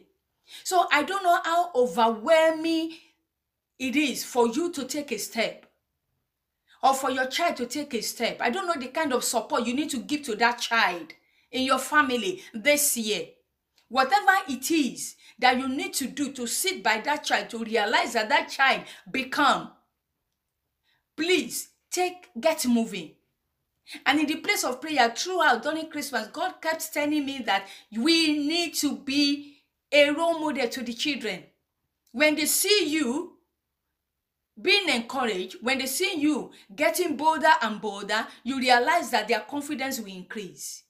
So 0.62 0.86
I 0.92 1.02
don't 1.02 1.24
know 1.24 1.40
how 1.44 1.72
overwhelming 1.74 2.92
it 3.80 3.96
is 3.96 4.24
for 4.24 4.46
you 4.46 4.70
to 4.74 4.84
take 4.84 5.10
a 5.10 5.18
step 5.18 5.66
or 6.84 6.94
for 6.94 7.10
your 7.10 7.26
child 7.26 7.56
to 7.56 7.66
take 7.66 7.92
a 7.94 8.00
step. 8.00 8.40
I 8.40 8.50
don't 8.50 8.68
know 8.68 8.80
the 8.80 8.92
kind 8.92 9.12
of 9.12 9.24
support 9.24 9.66
you 9.66 9.74
need 9.74 9.90
to 9.90 9.98
give 9.98 10.22
to 10.22 10.36
that 10.36 10.60
child 10.60 11.14
in 11.50 11.64
your 11.64 11.80
family 11.80 12.42
this 12.54 12.96
year. 12.96 13.26
Whatever 13.88 14.36
it 14.48 14.70
is 14.70 15.16
that 15.40 15.58
you 15.58 15.68
need 15.68 15.94
to 15.94 16.06
do 16.06 16.30
to 16.34 16.46
sit 16.46 16.84
by 16.84 17.00
that 17.00 17.24
child 17.24 17.50
to 17.50 17.64
realize 17.64 18.12
that 18.12 18.28
that 18.28 18.50
child 18.50 18.82
become 19.10 19.72
please 21.18 21.70
take 21.90 22.28
get 22.40 22.64
moving. 22.66 23.10
And 24.06 24.20
in 24.20 24.26
the 24.26 24.36
place 24.36 24.64
of 24.64 24.80
prayer 24.80 25.12
throughout 25.16 25.62
during 25.62 25.90
christmas 25.90 26.28
god 26.28 26.60
kept 26.60 26.92
telling 26.92 27.24
me 27.24 27.42
that 27.46 27.66
we 27.90 28.46
need 28.46 28.74
to 28.74 28.96
be 28.96 29.56
a 29.92 30.10
role 30.10 30.38
model 30.38 30.68
to 30.68 30.82
the 30.82 30.92
children. 30.92 31.42
When 32.12 32.36
they 32.36 32.46
see 32.46 32.86
you 32.86 33.34
being 34.60 34.88
encouraged 34.88 35.56
when 35.60 35.78
they 35.78 35.86
see 35.86 36.18
you 36.18 36.50
getting 36.74 37.16
bolder 37.16 37.52
and 37.62 37.80
bolder 37.80 38.26
you 38.42 38.58
realize 38.58 39.10
that 39.10 39.28
their 39.28 39.40
confidence 39.40 39.98
will 39.98 40.08
increase. 40.08 40.84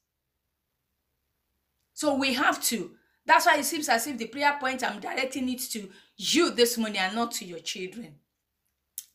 So 1.94 2.14
we 2.14 2.34
have 2.34 2.62
to. 2.64 2.92
That's 3.26 3.46
why 3.46 3.58
it 3.58 3.64
seems 3.64 3.88
as 3.88 4.06
if 4.06 4.16
the 4.18 4.26
prayer 4.26 4.56
point 4.60 4.82
i'm 4.82 5.00
directing 5.00 5.48
it 5.48 5.60
to 5.72 5.88
you 6.16 6.50
this 6.50 6.76
morning 6.76 6.98
and 6.98 7.14
not 7.14 7.32
to 7.32 7.44
your 7.44 7.60
children. 7.60 8.16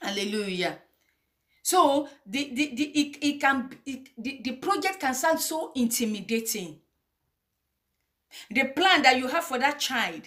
Hallelujah 0.01 0.79
so 1.63 2.09
the 2.25 2.49
the, 2.53 2.75
the 2.75 2.83
it, 2.83 3.17
it 3.21 3.41
can 3.41 3.69
it, 3.85 4.09
the, 4.17 4.41
the 4.43 4.51
project 4.51 4.99
can 4.99 5.15
sound 5.15 5.39
so 5.39 5.71
intimidating. 5.75 6.77
The 8.51 8.65
plan 8.65 9.03
that 9.03 9.17
you 9.17 9.27
have 9.27 9.45
for 9.45 9.57
that 9.59 9.79
child, 9.79 10.23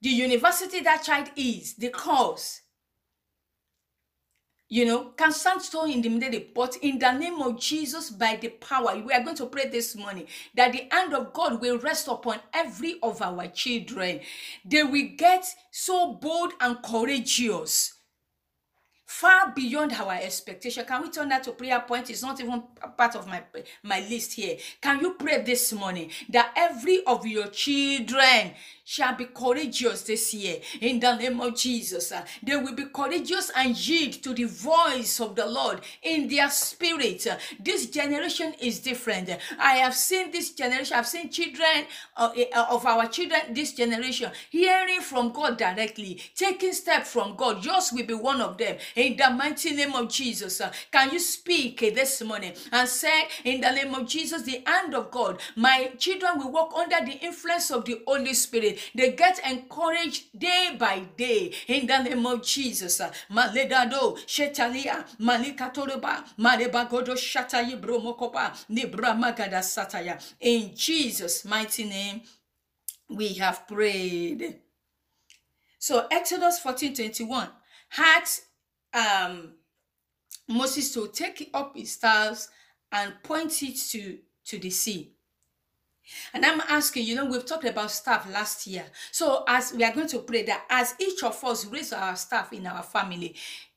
the 0.00 0.10
university 0.10 0.80
that 0.80 1.02
child 1.02 1.30
is, 1.34 1.74
the 1.74 1.88
course, 1.88 2.60
you 4.68 4.84
know, 4.84 5.06
can 5.16 5.32
sound 5.32 5.62
so 5.62 5.84
intimidating. 5.86 6.44
But 6.54 6.76
in 6.76 6.98
the 6.98 7.10
name 7.12 7.40
of 7.42 7.58
Jesus, 7.58 8.10
by 8.10 8.36
the 8.40 8.50
power, 8.50 9.02
we 9.04 9.12
are 9.12 9.24
going 9.24 9.36
to 9.36 9.46
pray 9.46 9.68
this 9.68 9.96
morning 9.96 10.26
that 10.54 10.72
the 10.72 10.86
hand 10.92 11.14
of 11.14 11.32
God 11.32 11.60
will 11.60 11.78
rest 11.78 12.06
upon 12.06 12.38
every 12.52 12.98
of 13.02 13.20
our 13.20 13.48
children. 13.48 14.20
They 14.64 14.84
will 14.84 15.08
get 15.16 15.44
so 15.72 16.12
bold 16.12 16.52
and 16.60 16.80
courageous 16.84 17.94
far 19.10 19.50
beyond 19.50 19.92
our 19.94 20.12
expectation. 20.12 20.84
Can 20.84 21.02
we 21.02 21.10
turn 21.10 21.28
that 21.30 21.42
to 21.42 21.50
prayer 21.50 21.80
point? 21.80 22.08
It's 22.10 22.22
not 22.22 22.40
even 22.40 22.62
part 22.96 23.16
of 23.16 23.26
my 23.26 23.42
my 23.82 24.00
list 24.08 24.34
here. 24.34 24.56
Can 24.80 25.00
you 25.00 25.14
pray 25.14 25.42
this 25.42 25.72
morning 25.72 26.10
that 26.28 26.52
every 26.56 27.04
of 27.04 27.26
your 27.26 27.48
children 27.48 28.52
shall 28.90 29.14
be 29.14 29.26
courageous 29.26 30.02
this 30.02 30.34
year 30.34 30.56
in 30.80 30.98
the 30.98 31.14
name 31.14 31.40
of 31.40 31.54
Jesus. 31.54 32.12
They 32.42 32.56
will 32.56 32.74
be 32.74 32.86
courageous 32.86 33.52
and 33.54 33.76
yield 33.76 34.14
to 34.24 34.34
the 34.34 34.44
voice 34.44 35.20
of 35.20 35.36
the 35.36 35.46
Lord 35.46 35.82
in 36.02 36.26
their 36.26 36.50
spirit. 36.50 37.24
This 37.60 37.86
generation 37.86 38.52
is 38.60 38.80
different. 38.80 39.30
I 39.60 39.74
have 39.76 39.94
seen 39.94 40.32
this 40.32 40.50
generation, 40.50 40.96
I've 40.96 41.06
seen 41.06 41.30
children 41.30 41.86
uh, 42.16 42.32
of 42.68 42.84
our 42.84 43.06
children, 43.06 43.54
this 43.54 43.74
generation, 43.74 44.32
hearing 44.50 45.02
from 45.02 45.30
God 45.30 45.56
directly, 45.56 46.20
taking 46.34 46.72
step 46.72 47.04
from 47.04 47.36
God. 47.36 47.64
Yours 47.64 47.92
will 47.92 48.06
be 48.06 48.14
one 48.14 48.40
of 48.40 48.58
them 48.58 48.76
in 49.00 49.16
the 49.16 49.30
mighty 49.30 49.72
name 49.74 49.94
of 49.94 50.08
Jesus. 50.10 50.60
Uh, 50.60 50.70
Can 50.92 51.10
you 51.10 51.18
speak 51.18 51.82
uh, 51.82 51.90
this 51.94 52.22
morning 52.22 52.52
and 52.70 52.88
say, 52.88 53.28
in 53.44 53.60
the 53.62 53.70
name 53.70 53.94
of 53.94 54.06
Jesus, 54.06 54.42
the 54.42 54.62
hand 54.66 54.94
of 54.94 55.10
God, 55.10 55.40
my 55.56 55.92
children 55.98 56.32
will 56.38 56.52
walk 56.52 56.74
under 56.76 57.04
the 57.04 57.18
influence 57.24 57.70
of 57.70 57.84
the 57.86 58.02
Holy 58.06 58.34
Spirit. 58.34 58.78
They 58.94 59.12
get 59.12 59.40
encouraged 59.48 60.38
day 60.38 60.76
by 60.78 61.00
day 61.16 61.52
in 61.66 61.86
the 61.86 62.02
name 62.02 62.26
of 62.26 62.42
Jesus. 62.42 63.00
Maledado, 63.30 64.18
Shetalia, 64.26 65.06
Malikatoroba, 65.18 66.24
Marebagodo 66.38 67.14
Shatayi 67.16 67.80
Bromokopa, 67.80 68.52
Nibramagada 68.70 69.60
Sataya. 69.62 70.20
In 70.40 70.72
Jesus' 70.74 71.44
mighty 71.46 71.84
name, 71.84 72.20
we 73.08 73.34
have 73.34 73.66
prayed. 73.66 74.58
So 75.78 76.06
Exodus 76.10 76.58
14 76.58 76.94
21 76.94 77.48
asks 77.98 78.42
um, 78.94 79.52
Moses 80.48 80.92
to 80.94 81.08
take 81.08 81.50
up 81.54 81.76
his 81.76 81.92
staff 81.92 82.48
and 82.92 83.14
point 83.22 83.62
it 83.62 83.76
to, 83.90 84.18
to 84.46 84.58
the 84.58 84.70
sea. 84.70 85.12
And 86.34 86.44
I'm 86.44 86.60
asking, 86.62 87.06
you 87.06 87.14
know, 87.14 87.24
we've 87.24 87.46
talked 87.46 87.64
about 87.64 87.90
staff 87.90 88.28
last 88.30 88.66
year. 88.66 88.84
So 89.12 89.44
as 89.46 89.72
we 89.72 89.84
are 89.84 89.92
going 89.92 90.08
to 90.08 90.18
pray 90.20 90.42
that 90.42 90.64
as 90.68 90.94
each 90.98 91.22
of 91.22 91.42
us 91.44 91.66
raise 91.66 91.92
our 91.92 92.16
staff 92.16 92.52
in 92.52 92.66
our 92.66 92.82
family, 92.82 93.36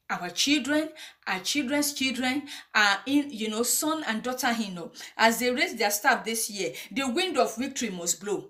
our 0.09 0.29
children, 0.29 0.89
our 1.27 1.39
children's 1.39 1.93
children, 1.93 2.43
are 2.73 2.99
in, 3.05 3.29
you 3.31 3.49
know, 3.49 3.63
son 3.63 4.03
and 4.07 4.23
daughter-in-law, 4.23 4.89
as 5.17 5.39
they 5.39 5.51
raise 5.51 5.75
their 5.75 5.91
staff 5.91 6.25
this 6.25 6.49
year, 6.49 6.73
the 6.91 7.07
wind 7.07 7.37
of 7.37 7.55
victory 7.55 7.89
must 7.89 8.23
blow. 8.23 8.49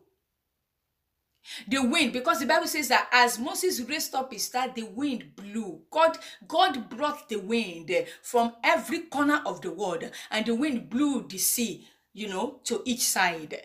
The 1.67 1.81
wind, 1.83 2.13
because 2.13 2.39
the 2.39 2.45
Bible 2.45 2.67
says 2.67 2.87
that 2.87 3.09
as 3.11 3.39
Moses 3.39 3.81
raised 3.81 4.15
up 4.15 4.31
his 4.31 4.45
staff, 4.45 4.75
the 4.75 4.83
wind 4.83 5.35
blew. 5.35 5.81
God, 5.91 6.17
God 6.47 6.89
brought 6.89 7.27
the 7.29 7.37
wind 7.37 7.91
from 8.21 8.53
every 8.63 8.99
corner 9.01 9.41
of 9.45 9.61
the 9.61 9.71
world, 9.71 10.09
and 10.31 10.45
the 10.45 10.55
wind 10.55 10.89
blew 10.89 11.27
the 11.27 11.37
sea, 11.37 11.87
you 12.13 12.29
know, 12.29 12.59
to 12.65 12.81
each 12.85 13.01
side. 13.01 13.57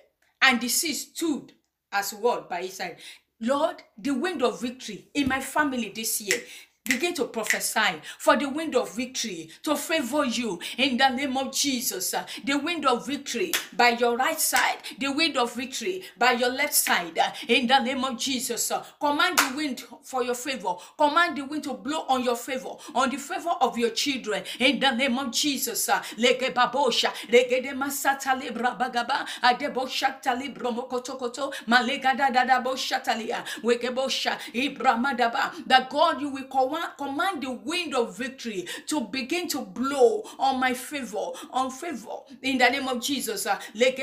And 0.42 0.60
the 0.60 0.68
sea 0.68 0.92
stood 0.94 1.52
as 1.92 2.12
word 2.14 2.48
by 2.48 2.62
each 2.62 2.72
side. 2.72 2.98
Lord, 3.40 3.76
the 3.96 4.10
wind 4.10 4.42
of 4.42 4.60
victory 4.60 5.08
in 5.14 5.28
my 5.28 5.40
family 5.40 5.92
this 5.94 6.20
year. 6.20 6.40
Begin 6.88 7.14
to 7.14 7.26
prophesy 7.26 8.00
for 8.18 8.36
the 8.36 8.48
wind 8.48 8.74
of 8.74 8.94
victory 8.96 9.50
to 9.62 9.76
favor 9.76 10.24
you 10.24 10.58
in 10.78 10.96
the 10.96 11.08
name 11.10 11.36
of 11.36 11.52
Jesus. 11.54 12.14
The 12.44 12.58
wind 12.58 12.86
of 12.86 13.06
victory 13.06 13.52
by 13.76 13.90
your 13.90 14.16
right 14.16 14.40
side, 14.40 14.78
the 14.98 15.12
wind 15.12 15.36
of 15.36 15.54
victory 15.54 16.04
by 16.18 16.32
your 16.32 16.50
left 16.50 16.74
side 16.74 17.18
in 17.48 17.66
the 17.66 17.78
name 17.80 18.04
of 18.04 18.18
Jesus. 18.18 18.72
Command 19.00 19.38
the 19.38 19.52
wind 19.56 19.84
for 20.02 20.22
your 20.22 20.34
favor. 20.34 20.74
Command 20.98 21.36
the 21.36 21.44
wind 21.44 21.64
to 21.64 21.74
blow 21.74 22.04
on 22.08 22.24
your 22.24 22.36
favor, 22.36 22.70
on 22.94 23.10
the 23.10 23.16
favor 23.18 23.52
of 23.60 23.76
your 23.78 23.90
children 23.90 24.42
in 24.58 24.80
the 24.80 24.90
name 24.92 25.18
of 25.18 25.30
Jesus. 25.32 25.88
Lege 26.16 26.52
babosha, 26.54 27.12
lege 27.30 27.62
de 27.62 27.72
masata 27.74 28.38
libra 28.38 28.76
bagaba, 28.78 29.26
adebosha 29.42 30.20
talibro 30.22 30.72
mokotokoto, 30.72 31.52
malega 31.66 32.16
da 32.16 32.30
da 32.30 32.44
da 32.44 32.62
bosha 32.62 33.02
talia, 33.02 33.44
weke 33.62 33.94
bosha, 33.94 34.38
ibramadaba. 34.54 35.52
That 35.66 35.90
God, 35.90 36.20
you 36.20 36.30
will 36.30 36.44
command 36.44 36.77
command, 36.96 37.42
the 37.42 37.50
wind 37.52 37.94
of 37.94 38.16
victory 38.16 38.66
to 38.86 39.00
begin 39.02 39.48
to 39.48 39.60
blow 39.62 40.22
on 40.38 40.58
my 40.60 40.74
favor, 40.74 41.30
on 41.50 41.70
favor 41.70 42.16
in 42.42 42.58
the 42.58 42.68
name 42.68 42.88
of 42.88 43.00
Jesus. 43.00 43.46
uh, 43.46 43.58
The 43.74 43.94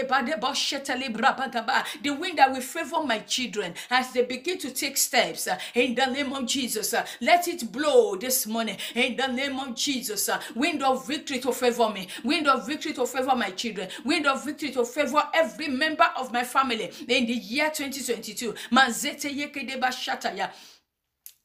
wind 2.20 2.38
that 2.38 2.52
will 2.52 2.62
favor 2.62 3.04
my 3.04 3.20
children 3.20 3.74
as 3.90 4.12
they 4.14 4.24
begin 4.26 4.58
to 4.60 4.72
take 4.72 4.98
steps 4.98 5.48
uh, 5.48 5.58
in 5.74 5.96
the 5.96 6.06
name 6.06 6.34
of 6.34 6.46
Jesus. 6.46 6.94
uh, 6.94 7.06
Let 7.22 7.48
it 7.48 7.72
blow 7.72 8.16
this 8.16 8.46
morning 8.48 8.78
in 8.94 9.16
the 9.16 9.28
name 9.28 9.60
of 9.60 9.76
Jesus. 9.76 10.30
Wind 10.56 10.84
of 10.84 11.08
victory 11.08 11.40
to 11.40 11.52
favor 11.52 11.90
me, 11.90 12.08
wind 12.24 12.48
of 12.48 12.66
victory 12.68 12.94
to 12.94 13.06
favor 13.06 13.36
my 13.36 13.50
children, 13.52 13.88
wind 14.04 14.26
of 14.28 14.44
victory 14.46 14.72
to 14.72 14.86
favor 14.86 15.24
every 15.34 15.68
member 15.68 16.08
of 16.18 16.32
my 16.34 16.44
family 16.44 16.92
in 17.08 17.26
the 17.26 17.34
year 17.34 17.70
2022. 17.74 18.54
Mazete 18.72 19.30
yekedeba 19.30 19.92
shataya. 19.92 20.50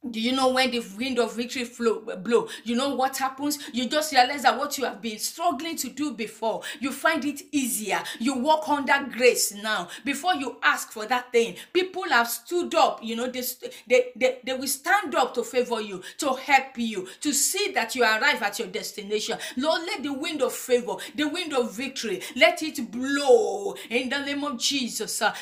Do 0.09 0.19
you 0.19 0.33
know 0.33 0.49
when 0.49 0.71
the 0.71 0.83
wind 0.97 1.19
of 1.19 1.37
victory 1.37 1.65
flow 1.65 2.01
blow? 2.17 2.49
You 2.65 2.75
know 2.75 2.95
what 2.95 3.19
happens? 3.19 3.59
You 3.71 3.87
just 3.87 4.13
realize 4.13 4.45
that 4.45 4.57
what 4.57 4.79
you 4.79 4.85
have 4.85 5.03
been 5.03 5.19
struggling 5.19 5.77
to 5.77 5.91
do 5.91 6.13
before, 6.13 6.63
you 6.81 6.91
find 6.91 7.23
it 7.27 7.43
easier. 7.53 8.03
You 8.19 8.39
walk 8.39 8.67
under 8.71 9.07
grace 9.13 9.53
now. 9.53 9.89
Before 10.03 10.35
you 10.35 10.57
ask 10.63 10.91
for 10.91 11.05
that 11.05 11.31
thing, 11.33 11.57
people 11.75 12.05
have 12.09 12.29
stood 12.29 12.75
up. 12.75 13.01
You 13.03 13.15
know, 13.17 13.27
they, 13.31 13.43
they, 13.87 14.07
they, 14.17 14.39
they 14.43 14.55
will 14.55 14.67
stand 14.69 15.15
up 15.15 15.35
to 15.35 15.45
favor 15.45 15.83
you, 15.83 16.03
to 16.17 16.33
help 16.33 16.79
you, 16.79 17.07
to 17.21 17.35
see 17.35 17.71
that 17.73 17.95
you 17.95 18.03
arrive 18.03 18.43
at 18.43 18.59
your 18.59 18.69
destination. 18.69 19.37
Lord, 19.59 19.83
let 19.83 20.03
the 20.03 20.15
wind 20.15 20.41
of 20.41 20.55
favor, 20.55 20.95
the 21.15 21.29
wind 21.29 21.53
of 21.53 21.77
victory, 21.77 22.23
let 22.37 22.63
it 22.63 22.91
blow 22.91 23.75
in 23.91 24.09
the 24.09 24.21
name 24.25 24.45
of 24.45 24.59
Jesus. 24.59 25.21
Uh, 25.21 25.35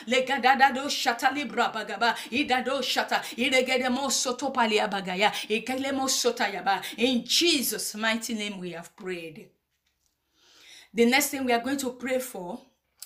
In 6.96 7.24
Jesus' 7.24 7.94
mighty 7.94 8.34
name 8.34 8.58
we 8.58 8.72
have 8.72 8.94
prayed. 8.96 9.50
The 10.92 11.04
next 11.04 11.28
thing 11.28 11.44
we 11.44 11.52
are 11.52 11.60
going 11.62 11.76
to 11.78 11.92
pray 11.92 12.18
for 12.18 12.60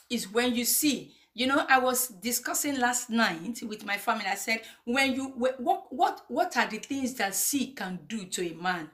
is 0.09 0.31
when 0.31 0.55
you 0.55 0.65
see. 0.65 1.15
You 1.35 1.47
know, 1.47 1.65
I 1.69 1.79
was 1.79 2.09
discussing 2.09 2.79
last 2.79 3.09
night 3.09 3.63
with 3.67 3.87
my 3.87 3.97
family. 3.97 4.27
I 4.27 4.35
said, 4.35 4.61
when 4.85 5.15
you 5.15 5.29
wh- 5.31 5.59
what 5.61 5.87
what 5.91 6.21
what 6.29 6.57
are 6.59 6.67
the 6.67 6.79
things 6.79 7.15
that 7.15 7.35
sea 7.35 7.69
can 7.73 8.01
do 8.07 8.27
to 8.27 8.51
a 8.51 8.55
man? 8.55 8.91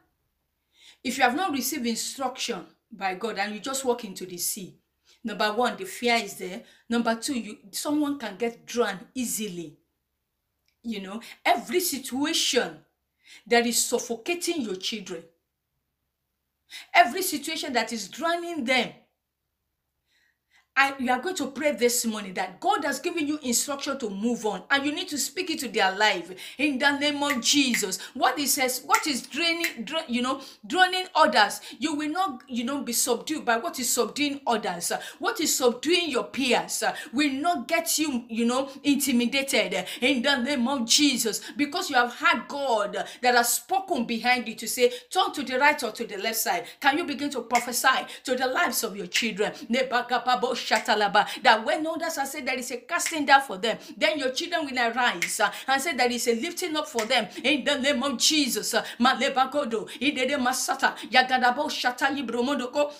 If 1.03 1.19
you 1.19 1.25
have 1.25 1.35
not 1.35 1.53
received 1.53 1.87
instruction 1.87 2.65
by 2.93 3.15
God 3.17 3.39
and 3.39 3.55
you 3.55 3.61
just 3.61 3.85
walk 3.85 4.05
into 4.05 4.25
the 4.25 4.39
sea, 4.39 4.77
number 5.25 5.53
one, 5.53 5.77
the 5.77 5.85
fear 5.85 6.15
is 6.15 6.35
there. 6.37 6.63
Number 6.89 7.17
two, 7.17 7.39
you 7.39 7.59
someone 7.73 8.19
can 8.19 8.37
get 8.37 8.65
drowned 8.65 9.07
easily. 9.15 9.77
You 10.89 11.03
know, 11.03 11.21
every 11.45 11.81
situation 11.81 12.79
that 13.47 13.67
is 13.67 13.85
suffocating 13.85 14.63
your 14.63 14.77
children, 14.77 15.23
every 16.95 17.21
situation 17.21 17.75
that 17.75 17.93
is 17.93 18.09
drowning 18.09 18.65
them, 18.65 18.93
I, 20.79 20.95
you 21.01 21.11
are 21.11 21.19
going 21.21 21.35
to 21.35 21.49
pray 21.49 21.73
this 21.73 22.07
morning 22.07 22.35
that 22.35 22.61
God 22.61 22.85
has 22.85 23.01
given 23.01 23.27
you 23.27 23.41
instruction 23.43 23.99
to 23.99 24.09
move 24.09 24.47
on, 24.47 24.63
and 24.71 24.87
you 24.87 24.93
need 24.93 25.09
to 25.09 25.19
speak 25.19 25.51
it 25.51 25.59
to 25.59 25.69
their 25.69 25.91
life 25.97 26.31
in 26.57 26.79
the 26.79 26.97
name 26.97 27.21
of 27.21 27.41
Jesus. 27.43 27.99
What 28.15 28.39
He 28.39 28.47
says, 28.47 28.83
what 28.87 29.05
is 29.09 29.23
draining, 29.23 29.83
dra- 29.83 30.05
you 30.07 30.23
know, 30.23 30.41
drowning 30.65 31.07
others, 31.17 31.61
you 31.81 31.97
will 31.97 32.11
not, 32.11 32.45
you 32.47 32.63
know, 32.63 32.81
be 32.83 32.93
subdued 32.93 33.45
by 33.45 33.57
what 33.57 33.81
is 33.81 33.91
subduing 33.91 34.41
others. 34.47 34.93
What 35.19 35.41
is 35.41 35.57
subduing 35.57 36.11
your 36.11 36.23
peers 36.25 36.85
will 37.13 37.33
not 37.33 37.67
get 37.67 37.99
you, 37.99 38.25
you 38.29 38.45
know, 38.45 38.71
intimidated 38.85 39.85
in 40.01 40.23
the 40.23 40.37
name 40.37 40.69
of 40.69 40.87
Jesus 40.87 41.41
because 41.57 41.91
you 41.91 41.97
have 41.97 42.15
had 42.15 42.47
God 42.47 43.05
that 43.21 43.35
has 43.35 43.53
spoken 43.55 44.05
behind 44.05 44.47
you 44.47 44.55
to 44.55 44.69
say, 44.69 44.93
turn 45.11 45.33
to 45.33 45.43
the 45.43 45.59
right 45.59 45.83
or 45.83 45.91
to 45.91 46.07
the 46.07 46.19
left 46.19 46.37
side. 46.37 46.67
Can 46.79 46.99
you 46.99 47.05
begin 47.05 47.31
to 47.31 47.41
prophesy 47.41 48.07
to 48.23 48.37
the 48.37 48.47
lives 48.47 48.85
of 48.85 48.97
your 48.97 49.07
children? 49.09 49.53
That 51.43 51.65
when 51.65 51.87
others 51.87 52.17
have 52.17 52.29
said 52.29 52.47
there 52.47 52.59
is 52.59 52.71
a 52.71 52.79
casting 52.79 53.27
down 53.27 53.43
for 53.43 53.57
them, 53.59 53.79
then 53.97 54.19
your 54.19 54.31
children 54.33 54.67
will 54.67 54.79
arise 54.79 55.41
uh, 55.41 55.51
and 55.67 55.81
say 55.83 55.93
that 55.93 55.99
there 55.99 56.13
is 56.13 56.27
a 56.29 56.35
lifting 56.35 56.77
up 56.77 56.89
for 56.89 57.05
them 57.05 57.29
in 57.43 57.65
the 57.65 57.79
name 57.79 58.03
of 58.03 58.19
Jesus. 58.19 58.75
Uh, 58.75 58.85
Malebagodo, 59.01 59.89
idede 60.01 60.39
masata, 60.39 60.95
yagadabo 61.11 61.69
shata 61.71 62.07
yibromodoko. 62.17 62.93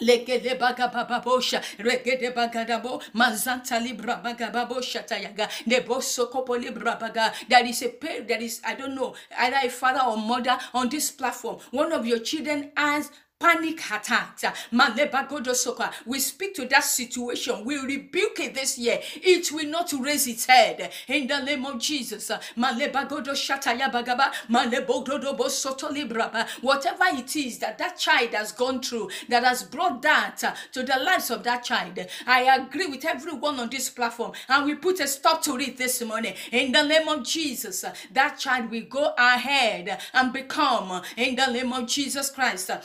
Legede 0.00 0.58
bagabababosha, 0.58 1.62
regede 1.78 2.32
bagadabo, 2.34 3.02
mazanta 3.14 3.80
libra 3.82 4.20
bagababosha 4.24 5.06
tayaga, 5.06 5.48
nebo 5.66 5.96
sokopo 6.00 6.60
libra 6.60 6.96
baga. 7.00 7.32
There 7.48 7.66
is 7.66 7.82
a 7.82 7.88
pair, 7.90 8.22
there 8.22 8.40
is, 8.42 8.60
I 8.64 8.74
don't 8.74 8.94
know, 8.94 9.14
either 9.38 9.58
a 9.64 9.68
father 9.68 10.00
or 10.06 10.16
mother 10.16 10.58
on 10.74 10.88
this 10.88 11.10
platform. 11.10 11.58
One 11.72 11.92
of 11.92 12.06
your 12.06 12.20
children 12.20 12.72
has 12.76 13.10
panic 13.38 13.80
attacks. 13.90 14.44
Malebagodosoka. 14.72 15.92
We 16.06 16.18
speak 16.18 16.54
to 16.54 16.66
that 16.66 16.84
situation. 16.84 17.64
We 17.64 17.78
rebuke 17.78 18.40
it 18.40 18.54
this 18.54 18.78
year. 18.78 18.98
It 19.16 19.52
will 19.52 19.68
not 19.68 19.92
raise 20.00 20.26
its 20.26 20.46
head. 20.46 20.90
In 21.06 21.26
the 21.26 21.40
name 21.40 21.64
of 21.64 21.78
Jesus. 21.78 22.30
Malebagodoshatayabagaba. 22.56 24.32
Malebogdodobosotolibraba. 24.50 26.48
Whatever 26.62 27.04
it 27.12 27.36
is 27.36 27.58
that 27.58 27.78
that 27.78 27.98
child 27.98 28.30
has 28.30 28.52
gone 28.52 28.80
through, 28.82 29.10
that 29.28 29.44
has 29.44 29.62
brought 29.62 30.02
that 30.02 30.42
to 30.72 30.82
the 30.82 30.98
lives 30.98 31.30
of 31.30 31.44
that 31.44 31.62
child, 31.64 31.98
I 32.26 32.42
agree 32.56 32.86
with 32.86 33.04
everyone 33.04 33.60
on 33.60 33.70
this 33.70 33.88
platform. 33.90 34.32
And 34.48 34.66
we 34.66 34.74
put 34.74 35.00
a 35.00 35.06
stop 35.06 35.42
to 35.42 35.56
it 35.58 35.76
this 35.76 36.02
morning. 36.02 36.34
In 36.50 36.72
the 36.72 36.82
name 36.82 37.08
of 37.08 37.24
Jesus, 37.24 37.84
that 38.12 38.38
child 38.38 38.70
will 38.70 38.86
go 38.88 39.12
ahead 39.16 39.98
and 40.12 40.32
become, 40.32 41.02
in 41.16 41.36
the 41.36 41.46
name 41.46 41.72
of 41.72 41.86
Jesus 41.86 42.30
Christ, 42.30 42.70
uh, 42.70 42.80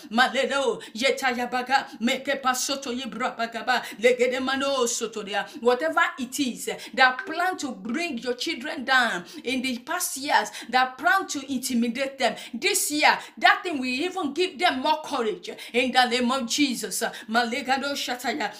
Whatever 5.62 6.02
it 6.20 6.40
is 6.40 6.70
that 6.94 7.26
plan 7.26 7.58
to 7.58 7.72
bring 7.72 8.18
your 8.20 8.34
children 8.34 8.86
down 8.86 9.26
in 9.44 9.62
the 9.62 9.78
past 9.80 10.18
years, 10.18 10.50
that 10.70 10.98
plan 10.98 11.28
to 11.28 11.52
intimidate 11.52 12.18
them, 12.18 12.36
this 12.54 12.92
year, 12.92 13.18
that 13.38 13.62
thing 13.64 13.80
will 13.80 13.86
even 13.86 14.34
give 14.34 14.58
them 14.60 14.80
more 14.82 15.02
courage 15.04 15.50
in 15.74 15.92
the 15.92 16.06
name 16.06 16.32
of 16.32 16.48
Jesus. 16.48 17.04
Malegado 17.30 17.94
Shataya. 17.94 18.52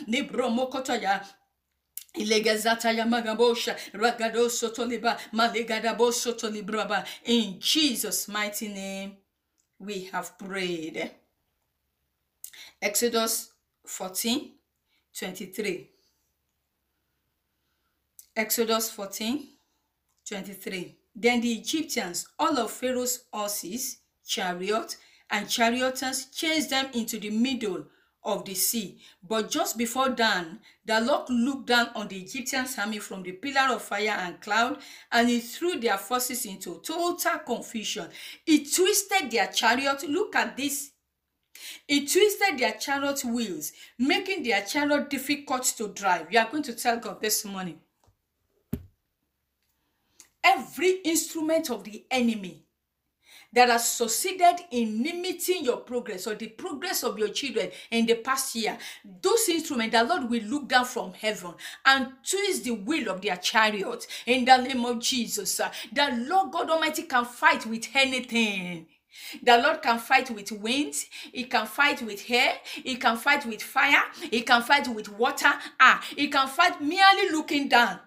In 7.26 7.60
Jesus' 7.60 8.28
mighty 8.28 8.68
name, 8.68 9.18
we 9.80 10.10
have 10.12 10.38
prayed. 10.38 11.12
Exodus 12.84 13.54
14 13.86 14.52
23. 15.18 15.90
Exodus 18.36 18.92
14 18.92 19.48
23. 20.28 20.98
Then 21.16 21.40
the 21.40 21.54
Egyptians, 21.54 22.28
all 22.38 22.60
of 22.60 22.72
Pharaoh's 22.72 23.24
horses, 23.32 24.00
chariot, 24.28 24.98
and 25.30 25.50
charioteers 25.50 26.26
chased 26.26 26.72
them 26.72 26.88
into 26.94 27.20
the 27.20 27.30
middle 27.30 27.86
of 28.22 28.44
the 28.44 28.54
sea. 28.54 29.00
But 29.26 29.50
just 29.50 29.78
before 29.78 30.10
dawn, 30.10 30.60
the 30.84 31.00
Lord 31.00 31.30
looked 31.30 31.68
down 31.68 31.88
on 31.96 32.10
the 32.10 32.20
Egyptians' 32.20 32.78
army 32.78 33.00
from 33.00 33.24
the 33.24 33.32
pillar 33.32 33.74
of 33.74 33.82
fire 33.82 34.10
and 34.10 34.42
cloud, 34.42 34.80
and 35.10 35.30
he 35.30 35.40
threw 35.40 35.80
their 35.80 35.98
forces 35.98 36.46
into 36.46 36.82
total 36.82 37.16
confusion. 37.46 38.10
He 38.46 38.66
twisted 38.66 39.32
their 39.32 39.48
chariot. 39.48 40.04
Look 40.10 40.36
at 40.36 40.58
this 40.58 40.93
it 41.88 42.12
twisted 42.12 42.60
their 42.60 42.74
chariot 42.74 43.24
wheels, 43.26 43.72
making 43.98 44.44
their 44.44 44.62
chariot 44.62 45.10
difficult 45.10 45.64
to 45.78 45.90
drive. 45.90 46.32
You 46.32 46.40
are 46.40 46.50
going 46.50 46.64
to 46.64 46.74
tell 46.74 46.98
God 47.00 47.22
this 47.22 47.46
morning. 47.46 47.80
Every 50.44 50.98
instrument 51.06 51.70
of 51.70 51.84
the 51.84 52.04
enemy 52.12 52.64
that 53.54 53.70
has 53.70 53.88
succeeded 53.88 54.56
in 54.72 55.04
limiting 55.04 55.64
your 55.64 55.78
progress 55.78 56.28
or 56.28 56.36
the 56.36 56.48
progress 56.48 57.04
of 57.04 57.18
your 57.20 57.30
children 57.30 57.70
in 57.92 58.06
the 58.06 58.16
past 58.16 58.56
year, 58.56 58.78
those 59.22 59.48
instruments, 59.48 59.96
the 59.96 60.04
Lord 60.04 60.30
will 60.30 60.44
look 60.44 60.68
down 60.68 60.86
from 60.86 61.14
heaven 61.14 61.54
and 61.86 62.08
twist 62.28 62.64
the 62.64 62.72
wheel 62.72 63.10
of 63.10 63.22
their 63.22 63.38
chariot 63.38 64.08
in 64.26 64.44
the 64.46 64.58
name 64.58 64.84
of 64.86 65.00
Jesus. 65.00 65.62
The 65.92 66.26
Lord 66.28 66.52
God 66.52 66.70
Almighty 66.72 67.04
can 67.04 67.26
fight 67.26 67.66
with 67.66 67.88
anything. 67.94 68.88
The 69.42 69.58
Lord 69.58 69.82
can 69.82 70.00
fight 70.00 70.30
with 70.32 70.52
winds, 70.52 71.06
He 71.32 71.46
can 71.46 71.66
fight 71.66 72.02
with 72.02 72.30
air, 72.30 72.56
He 72.84 72.96
can 72.96 73.18
fight 73.18 73.46
with 73.46 73.62
fire, 73.62 74.04
He 74.32 74.42
can 74.42 74.62
fight 74.62 74.88
with 74.88 75.10
water. 75.10 75.54
Ah, 75.80 76.04
He 76.16 76.28
can 76.28 76.48
fight 76.48 76.82
merely 76.82 77.30
looking 77.30 77.68
down. 77.68 78.00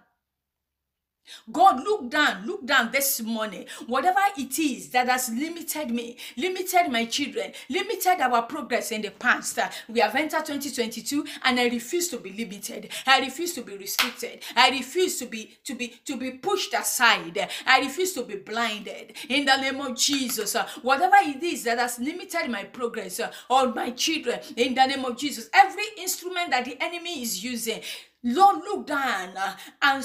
God, 1.51 1.83
look 1.83 2.09
down, 2.09 2.45
look 2.45 2.65
down 2.65 2.91
this 2.91 3.21
morning. 3.21 3.65
Whatever 3.87 4.19
it 4.37 4.57
is 4.59 4.89
that 4.89 5.07
has 5.09 5.29
limited 5.29 5.91
me, 5.91 6.17
limited 6.35 6.89
my 6.91 7.05
children, 7.05 7.51
limited 7.69 8.21
our 8.21 8.43
progress 8.43 8.91
in 8.91 9.01
the 9.01 9.11
past. 9.11 9.59
uh, 9.59 9.69
We 9.87 9.99
have 9.99 10.15
entered 10.15 10.45
2022 10.45 11.25
and 11.43 11.59
I 11.59 11.65
refuse 11.69 12.09
to 12.09 12.17
be 12.17 12.31
limited. 12.31 12.89
I 13.05 13.19
refuse 13.19 13.53
to 13.53 13.61
be 13.61 13.77
restricted. 13.77 14.43
I 14.55 14.69
refuse 14.69 15.19
to 15.19 15.25
be 15.25 15.57
to 15.65 15.75
be 15.75 15.87
to 16.05 16.17
be 16.17 16.31
pushed 16.31 16.73
aside. 16.73 17.49
I 17.65 17.79
refuse 17.79 18.13
to 18.13 18.23
be 18.23 18.35
blinded. 18.35 19.13
In 19.29 19.45
the 19.45 19.57
name 19.57 19.81
of 19.81 19.97
Jesus, 19.97 20.55
uh, 20.55 20.67
whatever 20.81 21.15
it 21.21 21.41
is 21.43 21.63
that 21.63 21.79
has 21.79 21.99
limited 21.99 22.49
my 22.49 22.63
progress 22.65 23.19
uh, 23.19 23.31
or 23.49 23.73
my 23.73 23.91
children, 23.91 24.39
in 24.55 24.75
the 24.75 24.85
name 24.85 25.05
of 25.05 25.17
Jesus, 25.17 25.49
every 25.53 25.85
instrument 25.97 26.51
that 26.51 26.65
the 26.65 26.77
enemy 26.81 27.21
is 27.21 27.43
using 27.43 27.81
Lord, 28.27 28.57
look 28.65 28.87
down 28.87 29.37
uh, 29.37 29.55
and 29.81 30.03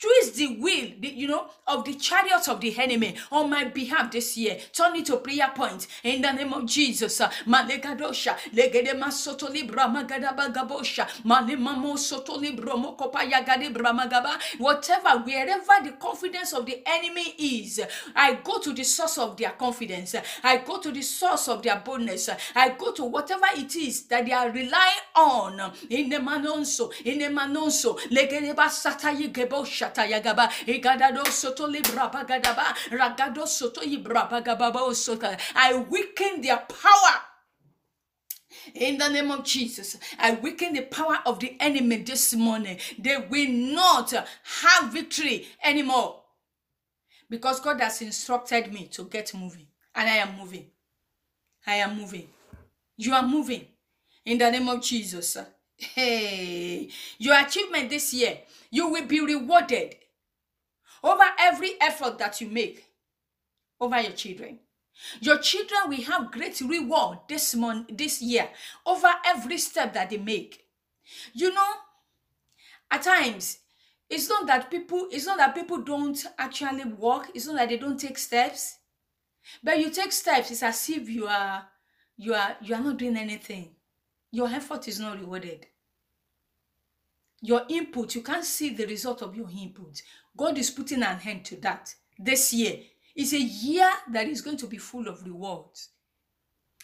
twist 0.00 0.36
the 0.36 0.56
wheel, 0.60 0.92
you 1.02 1.28
know, 1.28 1.46
of 1.66 1.84
the 1.84 1.94
chariots 1.94 2.48
of 2.48 2.60
the 2.60 2.76
enemy 2.78 3.16
on 3.32 3.50
my 3.50 3.64
behalf 3.64 4.12
this 4.12 4.36
year. 4.36 4.58
Turn 4.72 4.96
it 4.96 5.06
to 5.06 5.16
prayer 5.18 5.50
point 5.54 5.86
in 6.04 6.22
the 6.22 6.32
name 6.32 6.52
of 6.54 6.66
Jesus. 6.66 7.20
uh, 7.20 7.30
Malegadosha, 7.46 8.36
legede 8.54 8.94
masoto 8.98 9.50
libra 9.52 9.84
magadaba 9.88 10.52
gabosha, 10.54 11.06
malimamo 11.24 11.98
soto 11.98 12.36
libro 12.38 12.76
mokopa 12.76 13.22
yagade 13.30 13.72
bramagaba. 13.74 14.38
Whatever, 14.58 15.18
wherever 15.24 15.82
the 15.84 15.92
confidence 15.98 16.52
of 16.52 16.66
the 16.66 16.82
enemy 16.86 17.34
is, 17.38 17.80
I 18.14 18.34
go 18.44 18.58
to 18.60 18.72
the 18.72 18.84
source 18.84 19.18
of 19.18 19.36
their 19.36 19.50
confidence. 19.52 20.14
I 20.42 20.58
go 20.58 20.78
to 20.80 20.90
the 20.92 21.02
source 21.02 21.48
of 21.48 21.62
their 21.62 21.80
boldness. 21.84 22.30
I 22.54 22.70
go 22.70 22.92
to 22.92 23.04
whatever 23.04 23.46
it 23.56 23.74
is 23.76 24.02
that 24.04 24.26
they 24.26 24.32
are 24.32 24.50
relying 24.50 25.02
on 25.16 25.72
in 25.90 26.08
the 26.08 26.16
manonso, 26.18 26.92
in 27.04 27.18
the 27.18 27.26
manonso, 27.40 27.98
gebo 29.32 29.66
soto 31.30 31.66
ragado 32.90 33.46
soto 33.46 33.80
ibra 33.82 34.28
bagababa 34.28 34.94
sota. 34.94 35.38
I 35.54 35.74
weaken 35.74 36.42
their 36.42 36.58
power 36.58 37.22
in 38.74 38.98
the 38.98 39.08
name 39.08 39.30
of 39.30 39.44
Jesus, 39.44 39.96
I 40.18 40.34
weaken 40.34 40.74
the 40.74 40.82
power 40.82 41.20
of 41.24 41.38
the 41.38 41.56
enemy 41.60 41.98
this 41.98 42.34
morning. 42.34 42.78
They 42.98 43.16
will 43.16 43.48
not 43.48 44.10
have 44.12 44.92
victory 44.92 45.46
anymore 45.62 46.22
because 47.28 47.60
God 47.60 47.80
has 47.80 48.02
instructed 48.02 48.72
me 48.72 48.88
to 48.88 49.04
get 49.04 49.32
moving, 49.34 49.68
and 49.94 50.08
I 50.08 50.16
am 50.16 50.36
moving. 50.36 50.66
I 51.66 51.76
am 51.76 51.96
moving. 51.96 52.28
You 52.96 53.14
are 53.14 53.26
moving 53.26 53.66
in 54.24 54.38
the 54.38 54.50
name 54.50 54.68
of 54.68 54.82
Jesus. 54.82 55.38
Hey, 55.80 56.90
your 57.18 57.38
achievement 57.40 57.88
this 57.90 58.12
year, 58.12 58.38
you 58.70 58.88
will 58.88 59.06
be 59.06 59.20
rewarded 59.20 59.96
over 61.02 61.24
every 61.38 61.72
effort 61.80 62.18
that 62.18 62.40
you 62.40 62.48
make 62.48 62.84
over 63.80 63.98
your 64.00 64.12
children. 64.12 64.58
Your 65.20 65.38
children 65.38 65.80
will 65.88 66.02
have 66.02 66.30
great 66.32 66.60
reward 66.60 67.20
this 67.28 67.54
month, 67.54 67.96
this 67.96 68.20
year, 68.20 68.50
over 68.84 69.08
every 69.24 69.56
step 69.56 69.94
that 69.94 70.10
they 70.10 70.18
make. 70.18 70.66
You 71.32 71.54
know, 71.54 71.72
at 72.90 73.02
times, 73.02 73.58
it's 74.10 74.28
not 74.28 74.46
that 74.48 74.70
people, 74.70 75.08
it's 75.10 75.26
not 75.26 75.38
that 75.38 75.54
people 75.54 75.78
don't 75.78 76.22
actually 76.38 76.84
walk, 76.84 77.30
it's 77.34 77.46
not 77.46 77.56
that 77.56 77.68
they 77.70 77.78
don't 77.78 77.98
take 77.98 78.18
steps. 78.18 78.76
But 79.62 79.78
you 79.78 79.90
take 79.90 80.12
steps, 80.12 80.50
it's 80.50 80.62
as 80.62 80.88
if 80.90 81.08
you 81.08 81.26
are 81.26 81.66
you 82.16 82.34
are 82.34 82.56
you 82.60 82.74
are 82.74 82.82
not 82.82 82.98
doing 82.98 83.16
anything. 83.16 83.74
Your 84.32 84.48
effort 84.48 84.88
is 84.88 85.00
not 85.00 85.18
rewarded. 85.18 85.66
Your 87.42 87.62
input, 87.68 88.14
you 88.14 88.22
can't 88.22 88.44
see 88.44 88.70
the 88.70 88.86
result 88.86 89.22
of 89.22 89.34
your 89.34 89.48
input. 89.50 90.02
God 90.36 90.58
is 90.58 90.70
putting 90.70 91.02
an 91.02 91.18
end 91.24 91.44
to 91.46 91.56
that 91.56 91.94
this 92.18 92.52
year. 92.52 92.78
It's 93.14 93.32
a 93.32 93.40
year 93.40 93.90
that 94.12 94.28
is 94.28 94.40
going 94.42 94.58
to 94.58 94.66
be 94.66 94.78
full 94.78 95.08
of 95.08 95.24
rewards 95.24 95.90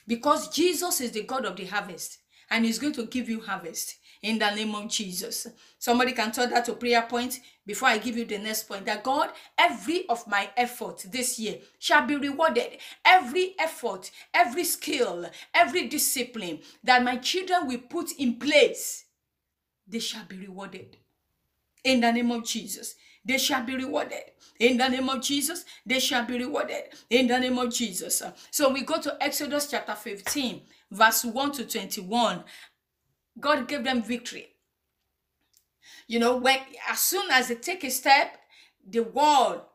because 0.06 0.48
Jesus 0.48 1.00
is 1.00 1.12
the 1.12 1.22
God 1.22 1.44
of 1.44 1.56
the 1.56 1.66
harvest 1.66 2.18
and 2.50 2.64
He's 2.64 2.78
going 2.78 2.92
to 2.94 3.06
give 3.06 3.28
you 3.28 3.40
harvest 3.40 3.96
in 4.22 4.38
the 4.38 4.50
name 4.54 4.74
of 4.74 4.88
Jesus. 4.88 5.46
Somebody 5.78 6.12
can 6.12 6.32
turn 6.32 6.50
that 6.50 6.64
to 6.66 6.74
prayer 6.74 7.02
point 7.02 7.40
before 7.66 7.88
I 7.88 7.98
give 7.98 8.16
you 8.16 8.24
the 8.24 8.38
next 8.38 8.68
point 8.68 8.86
that 8.86 9.02
God, 9.02 9.30
every 9.58 10.08
of 10.08 10.26
my 10.26 10.50
effort 10.56 11.06
this 11.10 11.38
year 11.38 11.58
shall 11.78 12.06
be 12.06 12.16
rewarded. 12.16 12.78
Every 13.04 13.54
effort, 13.58 14.10
every 14.32 14.64
skill, 14.64 15.26
every 15.54 15.88
discipline 15.88 16.60
that 16.84 17.02
my 17.02 17.16
children 17.16 17.66
will 17.66 17.78
put 17.78 18.12
in 18.12 18.38
place, 18.38 19.05
they 19.86 20.00
shall 20.00 20.24
be 20.24 20.38
rewarded 20.38 20.96
in 21.86 22.00
the 22.00 22.12
name 22.12 22.30
of 22.32 22.44
Jesus. 22.44 22.96
They 23.24 23.38
shall 23.38 23.64
be 23.64 23.76
rewarded. 23.76 24.22
In 24.58 24.76
the 24.76 24.88
name 24.88 25.08
of 25.08 25.22
Jesus, 25.22 25.64
they 25.84 26.00
shall 26.00 26.24
be 26.24 26.38
rewarded. 26.38 26.84
In 27.10 27.28
the 27.28 27.38
name 27.38 27.58
of 27.58 27.72
Jesus. 27.72 28.22
So 28.50 28.72
we 28.72 28.82
go 28.82 29.00
to 29.00 29.16
Exodus 29.20 29.70
chapter 29.70 29.94
15, 29.94 30.62
verse 30.90 31.24
1 31.24 31.52
to 31.52 31.64
21. 31.64 32.44
God 33.38 33.68
gave 33.68 33.84
them 33.84 34.02
victory. 34.02 34.48
You 36.08 36.18
know, 36.18 36.36
when 36.36 36.58
as 36.88 37.00
soon 37.00 37.30
as 37.30 37.48
they 37.48 37.56
take 37.56 37.84
a 37.84 37.90
step, 37.90 38.38
the 38.88 39.00
wall, 39.00 39.72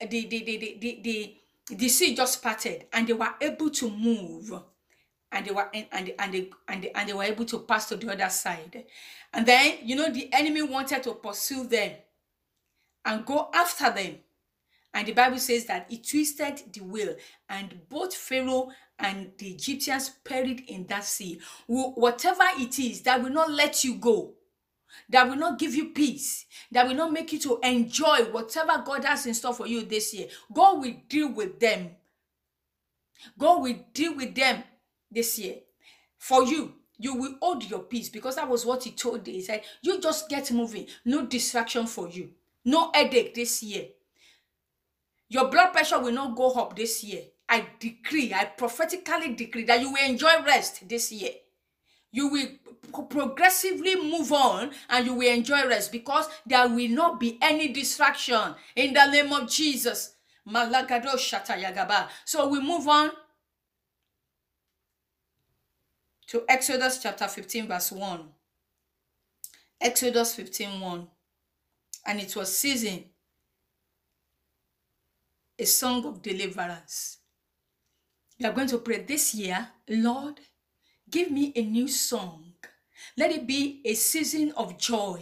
the 0.00 0.06
the 0.06 0.26
the 0.26 0.56
the 0.58 0.78
the, 0.80 1.00
the, 1.02 1.36
the 1.76 1.88
sea 1.88 2.14
just 2.14 2.42
parted 2.42 2.86
and 2.92 3.06
they 3.06 3.12
were 3.12 3.34
able 3.40 3.70
to 3.70 3.90
move 3.90 4.52
and 5.34 5.44
they 5.44 5.50
were 5.50 5.68
and 5.74 5.86
and 5.92 6.14
and 6.18 6.32
they 6.32 6.50
and 6.68 6.84
they, 6.84 6.90
and 6.92 7.08
they 7.08 7.12
were 7.12 7.24
able 7.24 7.44
to 7.44 7.58
pass 7.58 7.88
to 7.88 7.96
the 7.96 8.10
other 8.10 8.30
side 8.30 8.84
and 9.34 9.44
then 9.44 9.78
you 9.82 9.96
know 9.96 10.10
the 10.10 10.32
enemy 10.32 10.62
wanted 10.62 11.02
to 11.02 11.12
pursue 11.14 11.66
them 11.66 11.92
and 13.04 13.26
go 13.26 13.50
after 13.52 13.90
them 13.90 14.14
and 14.94 15.06
the 15.06 15.12
bible 15.12 15.38
says 15.38 15.66
that 15.66 15.86
he 15.90 15.98
twisted 15.98 16.62
the 16.72 16.80
wheel 16.80 17.14
and 17.48 17.80
both 17.90 18.14
pharaoh 18.14 18.70
and 18.98 19.32
the 19.38 19.48
egyptians 19.48 20.08
perished 20.24 20.62
in 20.68 20.86
that 20.86 21.04
sea 21.04 21.40
whatever 21.66 22.44
it 22.58 22.78
is 22.78 23.02
that 23.02 23.20
will 23.22 23.30
not 23.30 23.50
let 23.50 23.82
you 23.84 23.96
go 23.96 24.32
that 25.08 25.28
will 25.28 25.36
not 25.36 25.58
give 25.58 25.74
you 25.74 25.90
peace, 25.90 26.46
that 26.70 26.86
will 26.86 26.94
not 26.94 27.12
make 27.12 27.32
you 27.32 27.38
to 27.40 27.58
enjoy 27.64 28.26
whatever 28.30 28.80
God 28.86 29.04
has 29.04 29.26
in 29.26 29.34
store 29.34 29.52
for 29.52 29.66
you 29.66 29.82
this 29.82 30.14
year. 30.14 30.28
God 30.52 30.80
will 30.80 30.94
deal 31.08 31.32
with 31.32 31.58
them. 31.58 31.90
God 33.36 33.60
will 33.62 33.74
deal 33.92 34.14
with 34.14 34.36
them 34.36 34.62
this 35.14 35.38
year. 35.38 35.56
For 36.18 36.44
you, 36.44 36.74
you 36.98 37.14
will 37.14 37.36
hold 37.40 37.68
your 37.68 37.80
peace 37.80 38.08
because 38.08 38.36
that 38.36 38.48
was 38.48 38.64
what 38.64 38.84
he 38.84 38.92
told 38.92 39.26
you. 39.26 39.34
He 39.34 39.42
said, 39.42 39.62
You 39.82 40.00
just 40.00 40.28
get 40.28 40.50
moving, 40.52 40.86
no 41.04 41.26
distraction 41.26 41.86
for 41.86 42.08
you, 42.08 42.30
no 42.64 42.90
headache 42.94 43.34
this 43.34 43.62
year. 43.62 43.86
Your 45.28 45.48
blood 45.48 45.72
pressure 45.72 46.00
will 46.00 46.12
not 46.12 46.36
go 46.36 46.52
up 46.52 46.76
this 46.76 47.02
year. 47.02 47.22
I 47.48 47.66
decree, 47.78 48.32
I 48.32 48.44
prophetically 48.46 49.34
decree 49.34 49.64
that 49.64 49.80
you 49.80 49.92
will 49.92 50.04
enjoy 50.04 50.42
rest 50.44 50.88
this 50.88 51.12
year 51.12 51.32
you 52.14 52.28
will 52.28 52.46
pro- 52.92 53.02
progressively 53.06 53.96
move 53.96 54.32
on 54.32 54.70
and 54.88 55.04
you 55.04 55.14
will 55.14 55.28
enjoy 55.32 55.66
rest 55.66 55.90
because 55.90 56.28
there 56.46 56.68
will 56.68 56.88
not 56.88 57.18
be 57.18 57.36
any 57.42 57.68
distraction 57.68 58.54
in 58.76 58.94
the 58.94 59.10
name 59.10 59.32
of 59.32 59.50
Jesus. 59.50 60.14
So 62.24 62.48
we 62.48 62.60
move 62.60 62.86
on 62.86 63.10
to 66.28 66.44
Exodus 66.48 66.98
chapter 67.02 67.28
15, 67.28 67.68
verse 67.68 67.92
1. 67.92 68.28
Exodus 69.80 70.34
15 70.34 70.80
1. 70.80 71.08
And 72.06 72.20
it 72.20 72.34
was 72.36 72.56
season 72.56 73.04
a 75.58 75.64
song 75.64 76.04
of 76.04 76.22
deliverance. 76.22 77.18
We 78.38 78.46
are 78.46 78.52
going 78.52 78.68
to 78.68 78.78
pray 78.78 79.02
this 79.02 79.34
year, 79.34 79.68
Lord, 79.88 80.40
give 81.08 81.30
me 81.30 81.52
a 81.54 81.62
new 81.62 81.86
song. 81.86 82.53
Let 83.16 83.30
it 83.32 83.46
be 83.46 83.80
a 83.84 83.94
season 83.94 84.52
of 84.56 84.78
joy, 84.78 85.20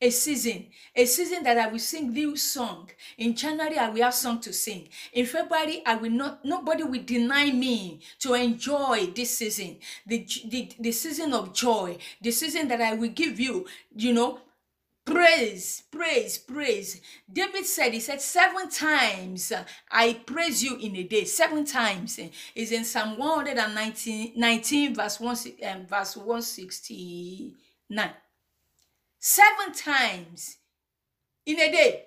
a 0.00 0.10
season, 0.10 0.66
a 0.94 1.04
season 1.04 1.42
that 1.44 1.58
I 1.58 1.68
will 1.68 1.78
sing 1.78 2.12
new 2.12 2.36
song. 2.36 2.90
In 3.18 3.34
January, 3.34 3.78
I 3.78 3.88
will 3.90 4.02
have 4.02 4.14
song 4.14 4.40
to 4.40 4.52
sing. 4.52 4.88
In 5.12 5.26
February, 5.26 5.82
I 5.86 5.96
will 5.96 6.10
not. 6.10 6.44
Nobody 6.44 6.82
will 6.82 7.02
deny 7.02 7.50
me 7.50 8.00
to 8.20 8.34
enjoy 8.34 9.06
this 9.14 9.36
season, 9.38 9.76
the 10.06 10.26
the, 10.48 10.70
the 10.78 10.92
season 10.92 11.32
of 11.34 11.52
joy, 11.54 11.98
the 12.20 12.30
season 12.30 12.68
that 12.68 12.80
I 12.80 12.94
will 12.94 13.10
give 13.10 13.38
you. 13.40 13.66
You 13.94 14.12
know, 14.12 14.38
praise 15.10 15.82
praise 15.90 16.38
praise. 16.38 17.00
David 17.30 17.66
said 17.66 17.92
he 17.92 18.00
said 18.00 18.20
seven 18.20 18.70
times 18.70 19.52
i 19.90 20.14
praise 20.24 20.62
you 20.62 20.76
in 20.76 20.94
a 20.96 21.02
day. 21.02 21.24
Seven 21.24 21.64
times. 21.64 22.20
Is 22.54 22.72
in 22.72 22.84
psalm 22.84 23.18
119 23.18 24.32
19 24.36 24.94
verse 24.94 25.18
1 25.20 25.36
um, 25.66 25.86
verse 25.86 26.16
169 26.16 28.10
seven 29.18 29.72
times 29.74 30.56
in 31.44 31.60
a 31.60 31.70
day 31.70 32.04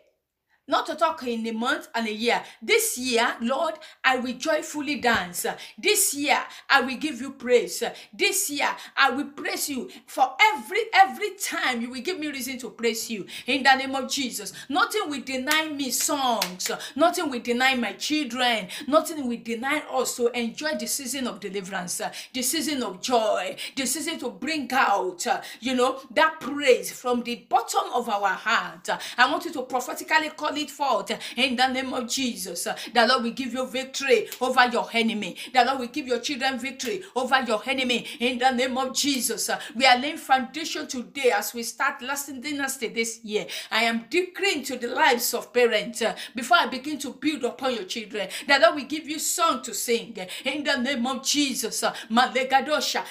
not 0.68 0.86
to 0.86 0.96
talk 0.96 1.24
in 1.24 1.46
a 1.48 1.52
month 1.52 1.88
and 1.94 2.08
a 2.08 2.14
year. 2.14 2.42
This 2.62 2.98
year, 2.98 3.36
Lord, 3.42 3.76
I 4.04 4.18
will 4.18 4.34
joyfully 4.34 4.96
dance. 4.96 5.46
This 5.78 6.14
year, 6.14 6.40
I 6.70 6.82
will 6.82 6.98
give 6.98 7.20
you 7.22 7.32
praise. 7.32 7.84
This 8.14 8.50
year, 8.50 8.70
I 8.96 9.10
will 9.10 9.28
praise 9.28 9.70
you 9.70 9.90
for 10.08 10.36
every 10.42 10.80
every 10.94 11.32
time 11.36 11.82
you 11.82 11.90
will 11.90 12.02
give 12.02 12.20
me 12.20 12.28
reason 12.28 12.58
to 12.60 12.70
praise 12.70 13.10
you 13.10 13.26
in 13.46 13.64
the 13.64 13.76
name 13.76 13.96
of 13.96 14.10
Jesus. 14.10 14.54
Nothing 14.70 15.10
will 15.10 15.22
deny 15.22 15.68
me 15.68 15.92
songs. 15.92 16.72
Nothing 16.96 17.30
will 17.30 17.42
deny 17.42 17.76
my 17.76 17.94
children. 17.94 18.68
Nothing 18.88 19.28
will 19.28 19.40
deny 19.44 19.80
us 19.92 20.16
to 20.18 20.28
enjoy 20.38 20.76
the 20.76 20.88
season 20.88 21.28
of 21.28 21.40
deliverance, 21.40 22.02
the 22.34 22.42
season 22.42 22.84
of 22.84 23.02
joy, 23.02 23.56
the 23.76 23.86
season 23.86 24.18
to 24.20 24.30
bring 24.30 24.72
out, 24.72 25.26
you 25.60 25.76
know, 25.76 26.00
that 26.12 26.40
praise 26.40 26.92
from 26.92 27.24
the 27.24 27.36
bottom 27.50 27.92
of 27.94 28.08
our 28.08 28.30
heart. 28.30 28.90
I 29.18 29.30
want 29.30 29.46
you 29.46 29.52
to 29.54 29.64
prophetically 29.64 30.30
call 30.30 30.53
it 30.58 30.70
forth 30.72 31.12
in 31.38 31.56
the 31.56 31.68
name 31.68 31.94
of 31.94 32.08
Jesus. 32.10 32.64
The 32.64 33.08
Lord 33.08 33.24
will 33.24 33.32
give 33.32 33.54
you 33.54 33.66
victory 33.68 34.28
over 34.42 34.66
your 34.68 34.88
enemy. 34.94 35.36
The 35.54 35.66
Lord 35.66 35.80
will 35.80 35.88
give 35.88 36.08
your 36.08 36.20
children 36.20 36.60
victory 36.60 37.04
over 37.16 37.42
your 37.42 37.62
enemy 37.66 38.06
in 38.20 38.40
the 38.40 38.52
name 38.52 38.78
of 38.78 38.94
Jesus. 38.96 39.50
We 39.76 39.86
are 39.86 39.98
laying 39.98 40.18
foundation 40.18 40.88
today 40.88 41.32
as 41.32 41.54
we 41.54 41.64
start 41.64 42.02
lasting 42.02 42.42
dynasty 42.42 42.88
this 42.88 43.20
year. 43.24 43.48
I 43.72 43.84
am 43.84 44.06
decreeing 44.10 44.64
to 44.66 44.78
the 44.78 44.88
lives 44.88 45.34
of 45.34 45.54
parents 45.54 46.02
uh, 46.02 46.16
before 46.36 46.58
I 46.58 46.68
begin 46.68 46.98
to 47.00 47.12
build 47.14 47.44
upon 47.44 47.76
your 47.76 47.86
children. 47.86 48.30
The 48.48 48.60
Lord 48.60 48.76
will 48.76 48.86
give 48.86 49.08
you 49.08 49.20
song 49.20 49.62
to 49.64 49.74
sing 49.74 50.16
in 50.46 50.64
the 50.64 50.78
name 50.78 51.06
of 51.08 51.24
Jesus. 51.24 51.84
Malegadosha, 52.10 53.04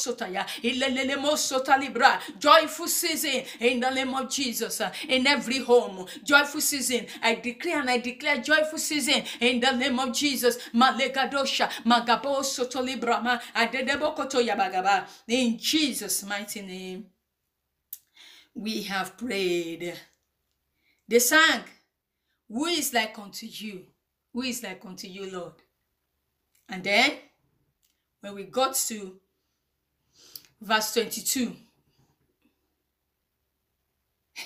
sotaya. 0.00 0.46
Joyful 2.38 2.88
season 2.88 3.42
in 3.60 3.80
the 3.80 3.90
name 3.90 4.14
of 4.14 4.30
Jesus. 4.30 4.80
In 5.08 5.26
every 5.26 5.58
home, 5.58 5.89
joyful 6.24 6.60
season. 6.60 7.06
I 7.22 7.36
decree 7.36 7.72
and 7.72 7.88
I 7.90 7.98
declare 7.98 8.38
joyful 8.38 8.78
season 8.78 9.22
in 9.40 9.60
the 9.60 9.72
name 9.72 9.98
of 9.98 10.12
Jesus. 10.12 10.58
Malegadosha, 10.74 11.68
magabo 11.84 12.44
soto 12.44 12.82
libra 12.82 13.20
ma 13.22 13.38
yabagaba. 13.38 15.06
In 15.28 15.58
Jesus' 15.58 16.24
mighty 16.24 16.62
name, 16.62 17.06
we 18.54 18.82
have 18.82 19.16
prayed. 19.16 19.94
They 21.08 21.18
sang, 21.18 21.62
Who 22.48 22.66
is 22.66 22.92
like 22.92 23.18
unto 23.18 23.46
you? 23.46 23.86
Who 24.32 24.42
is 24.42 24.62
like 24.62 24.84
unto 24.84 25.08
you, 25.08 25.30
Lord? 25.30 25.54
And 26.68 26.84
then, 26.84 27.12
when 28.20 28.34
we 28.34 28.44
got 28.44 28.74
to 28.88 29.20
verse 30.60 30.94
22, 30.94 31.56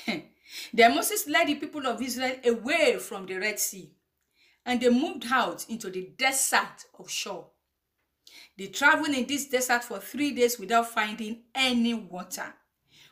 then 0.72 0.94
Moses 0.94 1.28
led 1.28 1.48
the 1.48 1.56
people 1.56 1.86
of 1.86 2.00
Israel 2.00 2.36
away 2.44 2.98
from 2.98 3.26
the 3.26 3.36
Red 3.36 3.58
Sea, 3.58 3.90
and 4.64 4.80
they 4.80 4.88
moved 4.88 5.26
out 5.30 5.66
into 5.68 5.90
the 5.90 6.10
desert 6.16 6.86
of 6.98 7.10
Shur. 7.10 7.44
They 8.56 8.68
traveled 8.68 9.14
in 9.14 9.26
this 9.26 9.46
desert 9.46 9.84
for 9.84 9.98
three 9.98 10.32
days 10.32 10.58
without 10.58 10.90
finding 10.90 11.42
any 11.54 11.94
water. 11.94 12.54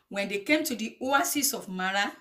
When 0.08 0.28
they 0.28 0.38
came 0.40 0.62
to 0.64 0.74
the 0.76 0.96
oasis 1.02 1.52
of 1.52 1.68
Mara, 1.68 2.12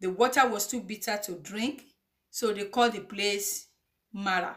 the 0.00 0.10
water 0.10 0.48
was 0.48 0.66
too 0.66 0.80
bitter 0.80 1.18
to 1.24 1.32
drink, 1.32 1.84
so 2.30 2.52
they 2.52 2.64
called 2.64 2.92
the 2.92 3.00
place 3.00 3.66
Mara. 4.12 4.56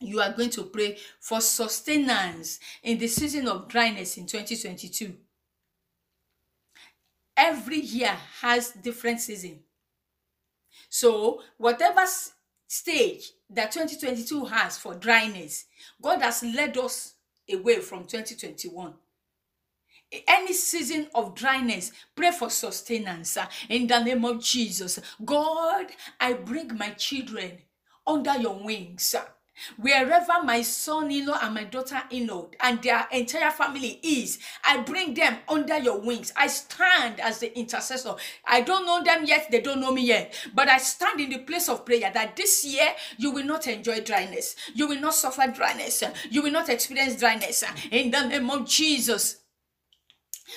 You 0.00 0.20
are 0.20 0.32
going 0.32 0.50
to 0.50 0.64
pray 0.64 0.98
for 1.20 1.40
sustenance 1.40 2.60
in 2.82 2.98
the 2.98 3.08
season 3.08 3.48
of 3.48 3.68
dryness 3.68 4.18
in 4.18 4.26
2022. 4.26 5.14
Every 7.36 7.80
year 7.80 8.16
has 8.40 8.70
different 8.72 9.20
season. 9.20 9.60
So, 10.88 11.42
whatever 11.58 12.04
stage 12.66 13.32
that 13.50 13.72
2022 13.72 14.44
has 14.46 14.78
for 14.78 14.94
dryness, 14.94 15.66
God 16.00 16.22
has 16.22 16.42
led 16.42 16.76
us 16.78 17.14
away 17.50 17.80
from 17.80 18.04
2021 18.04 18.94
any 20.26 20.52
season 20.52 21.08
of 21.14 21.34
dryness, 21.34 21.92
pray 22.14 22.30
for 22.30 22.50
sustenance 22.50 23.38
in 23.68 23.86
the 23.86 24.02
name 24.02 24.24
of 24.24 24.40
Jesus. 24.40 25.00
God, 25.24 25.86
I 26.20 26.34
bring 26.34 26.76
my 26.76 26.90
children 26.90 27.58
under 28.06 28.36
your 28.36 28.62
wings. 28.62 29.14
Wherever 29.76 30.42
my 30.42 30.62
son 30.62 31.10
in 31.10 31.26
law 31.26 31.38
and 31.42 31.54
my 31.54 31.64
daughter 31.64 32.02
in 32.10 32.26
law 32.26 32.48
and 32.60 32.82
their 32.82 33.06
entire 33.12 33.50
family 33.50 34.00
is, 34.02 34.38
I 34.64 34.78
bring 34.78 35.14
them 35.14 35.38
under 35.48 35.78
your 35.78 36.00
wings. 36.00 36.32
I 36.36 36.46
stand 36.48 37.20
as 37.20 37.38
the 37.38 37.56
intercessor. 37.58 38.14
I 38.46 38.60
don't 38.60 38.86
know 38.86 39.02
them 39.02 39.24
yet, 39.24 39.50
they 39.50 39.60
don't 39.60 39.80
know 39.80 39.92
me 39.92 40.06
yet, 40.06 40.34
but 40.54 40.68
I 40.68 40.78
stand 40.78 41.20
in 41.20 41.30
the 41.30 41.38
place 41.38 41.68
of 41.68 41.84
prayer 41.84 42.10
that 42.12 42.36
this 42.36 42.64
year 42.64 42.88
you 43.18 43.30
will 43.30 43.44
not 43.44 43.66
enjoy 43.66 44.00
dryness, 44.00 44.56
you 44.74 44.86
will 44.86 45.00
not 45.00 45.14
suffer 45.14 45.46
dryness, 45.50 46.02
you 46.30 46.42
will 46.42 46.52
not 46.52 46.68
experience 46.68 47.18
dryness 47.18 47.64
in 47.90 48.10
the 48.10 48.26
name 48.26 48.50
of 48.50 48.66
Jesus. 48.66 49.38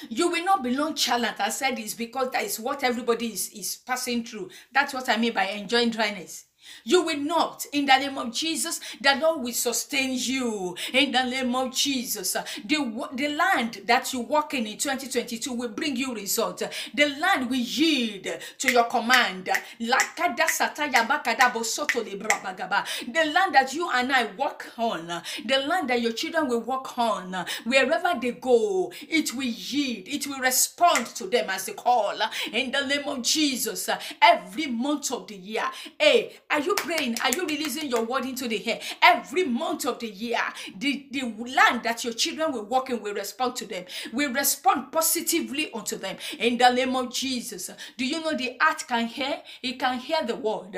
You 0.07 0.29
will 0.29 0.45
not 0.45 0.63
be 0.63 0.75
nonchalant. 0.75 1.39
I 1.39 1.49
said 1.49 1.75
this 1.75 1.95
because 1.95 2.29
that 2.31 2.43
is 2.43 2.59
what 2.59 2.83
everybody 2.83 3.27
is, 3.27 3.49
is 3.49 3.75
passing 3.75 4.23
through. 4.23 4.49
That's 4.71 4.93
what 4.93 5.09
I 5.09 5.17
mean 5.17 5.33
by 5.33 5.45
enjoying 5.47 5.89
dryness. 5.89 6.45
You 6.84 7.03
will 7.03 7.19
not, 7.19 7.65
in 7.71 7.86
the 7.86 7.97
name 7.97 8.17
of 8.17 8.34
Jesus, 8.34 8.79
the 9.01 9.15
Lord 9.15 9.41
will 9.41 9.53
sustain 9.53 10.12
you. 10.13 10.75
In 10.93 11.12
the 11.12 11.23
name 11.23 11.55
of 11.55 11.73
Jesus, 11.73 12.34
the, 12.65 13.08
the 13.13 13.27
land 13.29 13.82
that 13.86 14.13
you 14.13 14.21
walk 14.21 14.53
in 14.53 14.65
in 14.67 14.77
2022 14.77 15.53
will 15.53 15.69
bring 15.69 15.95
you 15.95 16.13
result. 16.13 16.62
The 16.93 17.05
land 17.19 17.49
will 17.49 17.58
yield 17.58 18.27
to 18.60 18.71
your 18.71 18.86
command. 18.86 19.49
The 19.79 19.95
land 23.34 23.55
that 23.55 23.73
you 23.73 23.89
and 23.93 24.12
I 24.12 24.25
walk 24.38 24.67
on, 24.77 25.08
the 25.45 25.60
land 25.60 25.89
that 25.89 26.01
your 26.01 26.13
children 26.13 26.47
will 26.47 26.62
walk 26.62 26.97
on, 26.97 27.45
wherever 27.65 28.19
they 28.19 28.32
go, 28.32 28.91
it 29.01 29.34
will 29.34 29.43
yield, 29.43 30.08
it 30.08 30.27
will 30.27 30.39
respond 30.39 31.08
to 31.08 31.27
them 31.27 31.49
as 31.49 31.65
they 31.65 31.73
call. 31.73 32.13
In 32.51 32.71
the 32.71 32.86
name 32.86 33.08
of 33.08 33.21
Jesus, 33.21 33.89
every 34.21 34.67
month 34.67 35.12
of 35.12 35.27
the 35.27 35.36
year, 35.36 35.65
hey, 35.97 36.34
are 36.60 36.63
you 36.63 36.76
praying? 36.76 37.15
Are 37.24 37.32
you 37.32 37.45
releasing 37.48 37.89
your 37.89 38.04
word 38.04 38.26
into 38.26 38.48
the 38.48 38.67
air? 38.69 38.80
Every 39.02 39.45
month 39.45 39.86
of 39.86 40.00
the 40.00 40.08
year, 40.10 40.41
the, 40.78 41.06
the 41.10 41.22
land 41.22 41.84
that 41.84 42.04
your 42.04 42.12
children 42.12 42.52
will 42.52 42.65
walk 42.65 42.89
in 42.89 43.02
will 43.02 43.13
respond 43.13 43.56
to 43.58 43.65
them, 43.65 43.86
will 44.12 44.34
respond 44.34 44.91
positively 44.91 45.72
unto 45.72 45.98
them. 45.98 46.17
In 46.38 46.58
the 46.58 46.69
name 46.69 46.98
of 46.98 47.13
Jesus, 47.13 47.69
do 47.98 48.06
you 48.06 48.22
know 48.22 48.36
the 48.36 48.58
art 48.60 48.84
can 48.88 49.08
hear? 49.08 49.41
It 49.63 49.80
can 49.80 50.00
hear 50.00 50.22
the 50.24 50.36
word. 50.36 50.76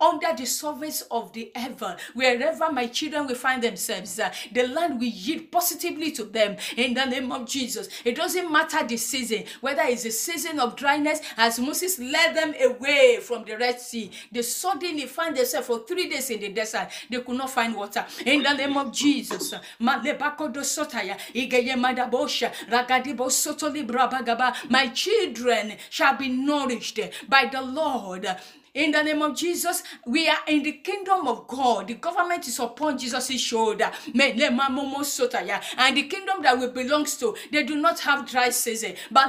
Under 0.00 0.34
the 0.36 0.46
surface 0.46 1.02
of 1.10 1.32
the 1.32 1.52
heaven, 1.54 1.96
wherever 2.14 2.72
my 2.72 2.86
children 2.88 3.26
will 3.26 3.34
find 3.34 3.62
themselves, 3.62 4.20
the 4.52 4.66
land 4.66 4.98
will 4.98 5.06
yield 5.06 5.52
positively 5.52 6.10
to 6.12 6.24
them. 6.24 6.56
In 6.76 6.94
the 6.94 7.04
name 7.04 7.30
of 7.30 7.46
Jesus, 7.46 7.59
it 8.04 8.16
doesn't 8.16 8.50
matter 8.50 8.86
the 8.86 8.96
season, 8.96 9.44
whether 9.60 9.82
it's 9.82 10.04
a 10.04 10.10
season 10.10 10.58
of 10.58 10.76
dryness, 10.76 11.20
as 11.36 11.58
Moses 11.58 11.98
led 11.98 12.34
them 12.34 12.54
away 12.60 13.18
from 13.20 13.44
the 13.44 13.56
Red 13.56 13.80
Sea, 13.80 14.10
they 14.32 14.42
suddenly 14.42 15.06
find 15.06 15.36
themselves 15.36 15.66
for 15.66 15.80
three 15.80 16.08
days 16.08 16.30
in 16.30 16.40
the 16.40 16.48
desert. 16.50 16.88
They 17.10 17.20
could 17.20 17.36
not 17.36 17.50
find 17.50 17.74
water. 17.74 18.04
In 18.24 18.42
the 18.42 18.52
name 18.54 18.76
of 18.76 18.92
Jesus, 18.92 19.54
my 24.68 24.88
children 24.94 25.76
shall 25.90 26.16
be 26.16 26.28
nourished 26.28 27.00
by 27.28 27.48
the 27.50 27.62
Lord. 27.62 28.26
In 28.72 28.92
the 28.92 29.02
name 29.02 29.20
of 29.22 29.36
Jesus, 29.36 29.82
we 30.06 30.28
are 30.28 30.38
in 30.46 30.62
the 30.62 30.72
kingdom 30.72 31.26
of 31.26 31.48
God. 31.48 31.88
The 31.88 31.94
government 31.94 32.46
is 32.46 32.58
upon 32.60 32.98
Jesus' 32.98 33.40
shoulder. 33.40 33.90
And 34.14 34.38
the 35.96 36.02
kingdom 36.08 36.42
that 36.42 36.56
we 36.58 36.68
belongs 36.68 37.16
to, 37.16 37.34
they 37.50 37.64
do 37.64 37.74
not 37.76 37.98
have 38.00 38.28
dry 38.30 38.50
season. 38.50 38.94
So 39.12 39.20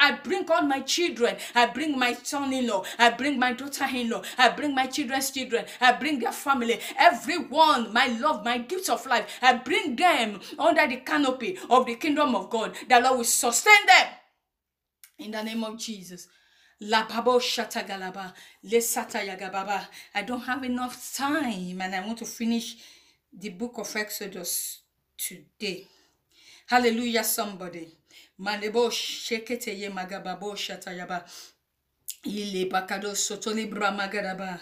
I 0.00 0.18
bring 0.24 0.50
all 0.50 0.62
my 0.62 0.80
children. 0.80 1.36
I 1.54 1.66
bring 1.66 1.98
my 1.98 2.14
son-in-law. 2.14 2.84
I 2.98 3.10
bring 3.10 3.38
my 3.38 3.52
daughter-in-law. 3.52 4.22
I 4.38 4.48
bring 4.48 4.74
my 4.74 4.86
children's 4.86 5.30
children. 5.30 5.66
I 5.80 5.92
bring 5.92 6.20
their 6.20 6.32
family. 6.32 6.80
Everyone, 6.98 7.92
my 7.92 8.06
love, 8.06 8.44
my 8.44 8.56
gifts 8.58 8.88
of 8.88 9.04
life. 9.04 9.38
I 9.42 9.54
bring 9.54 9.96
them 9.96 10.40
under 10.58 10.86
the 10.86 10.96
canopy 10.96 11.58
of 11.68 11.84
the 11.84 11.96
kingdom 11.96 12.34
of 12.34 12.48
God. 12.48 12.74
The 12.88 12.98
Lord 13.00 13.18
will 13.18 13.24
sustain 13.42 13.86
them 13.86 14.06
in 15.18 15.30
the 15.32 15.42
name 15.42 15.64
of 15.64 15.76
Jesus. 15.76 16.28
La 16.80 17.06
babo 17.08 17.38
shatagalaba, 17.40 18.32
le 18.62 18.78
satayagababa. 18.78 19.86
I 20.14 20.22
don't 20.22 20.40
have 20.42 20.62
enough 20.64 21.12
time 21.14 21.80
and 21.80 21.94
I 21.94 22.06
want 22.06 22.18
to 22.18 22.24
finish 22.24 22.76
the 23.32 23.48
book 23.50 23.78
of 23.78 23.96
Exodus 23.96 24.82
today. 25.16 25.86
Hallelujah, 26.66 27.24
somebody. 27.24 27.88
Malebo 28.40 28.90
shekete 28.90 29.76
ye 29.76 29.88
magababo 29.88 30.54
shatayaba. 30.54 31.24
Ile 32.24 32.68
bakado 32.68 33.12
sotoli 33.14 33.68
bramagadaba. 33.68 34.58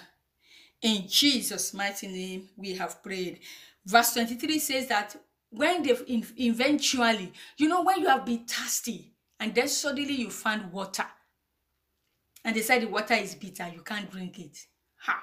In 0.82 1.06
Jesus' 1.06 1.74
mighty 1.74 2.08
name, 2.08 2.48
we 2.56 2.74
have 2.74 3.02
prayed. 3.02 3.40
Verse 3.84 4.14
23 4.14 4.58
says 4.58 4.86
that 4.88 5.16
when 5.50 5.82
they 5.82 5.96
eventually, 6.38 7.32
you 7.56 7.68
know, 7.68 7.82
when 7.82 8.00
you 8.00 8.08
have 8.08 8.24
been 8.24 8.44
thirsty 8.44 9.12
and 9.38 9.54
then 9.54 9.68
suddenly 9.68 10.14
you 10.14 10.30
find 10.30 10.72
water, 10.72 11.06
and 12.44 12.56
they 12.56 12.62
said 12.62 12.82
the 12.82 12.86
water 12.86 13.14
is 13.14 13.34
bitter, 13.34 13.68
you 13.68 13.82
can't 13.82 14.10
drink 14.10 14.38
it. 14.38 14.66
Ha! 15.00 15.22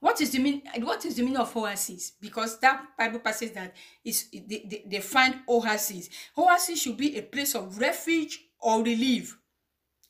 What 0.00 0.20
is 0.20 0.30
the 0.30 0.38
mean? 0.40 0.62
What 0.78 1.04
is 1.04 1.16
the 1.16 1.22
meaning 1.22 1.38
of 1.38 1.56
oasis? 1.56 2.12
Because 2.20 2.58
that 2.60 2.84
Bible 2.98 3.20
passage 3.20 3.52
that 3.54 3.74
is 4.04 4.28
they, 4.32 4.66
they, 4.68 4.84
they 4.86 5.00
find 5.00 5.36
oasis. 5.48 6.08
Oasis 6.36 6.82
should 6.82 6.96
be 6.96 7.16
a 7.16 7.22
place 7.22 7.54
of 7.54 7.78
refuge 7.78 8.40
or 8.60 8.82
relief, 8.82 9.38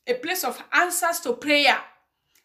a 0.07 0.15
place 0.15 0.45
of 0.45 0.63
answers 0.73 1.21
to 1.21 1.35
prayer. 1.35 1.79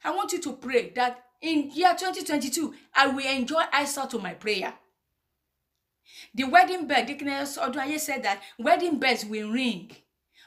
I 0.04 0.12
want 0.12 0.34
you 0.34 0.42
to 0.42 0.54
pray 0.54 0.90
that 0.96 1.24
in 1.42 1.72
year 1.72 1.96
2022, 1.98 2.74
I 2.96 3.08
will 3.08 3.26
enjoy 3.26 3.62
answer 3.72 4.06
to 4.08 4.20
my 4.20 4.34
prayer. 4.34 4.74
The 6.34 6.46
wedding 6.46 6.88
bell, 6.88 7.06
Deaconess 7.06 7.58
Oduaye 7.58 8.00
said 8.00 8.24
that 8.24 8.42
wedding 8.58 9.00
bells 9.00 9.26
will 9.26 9.50
ring 9.50 9.92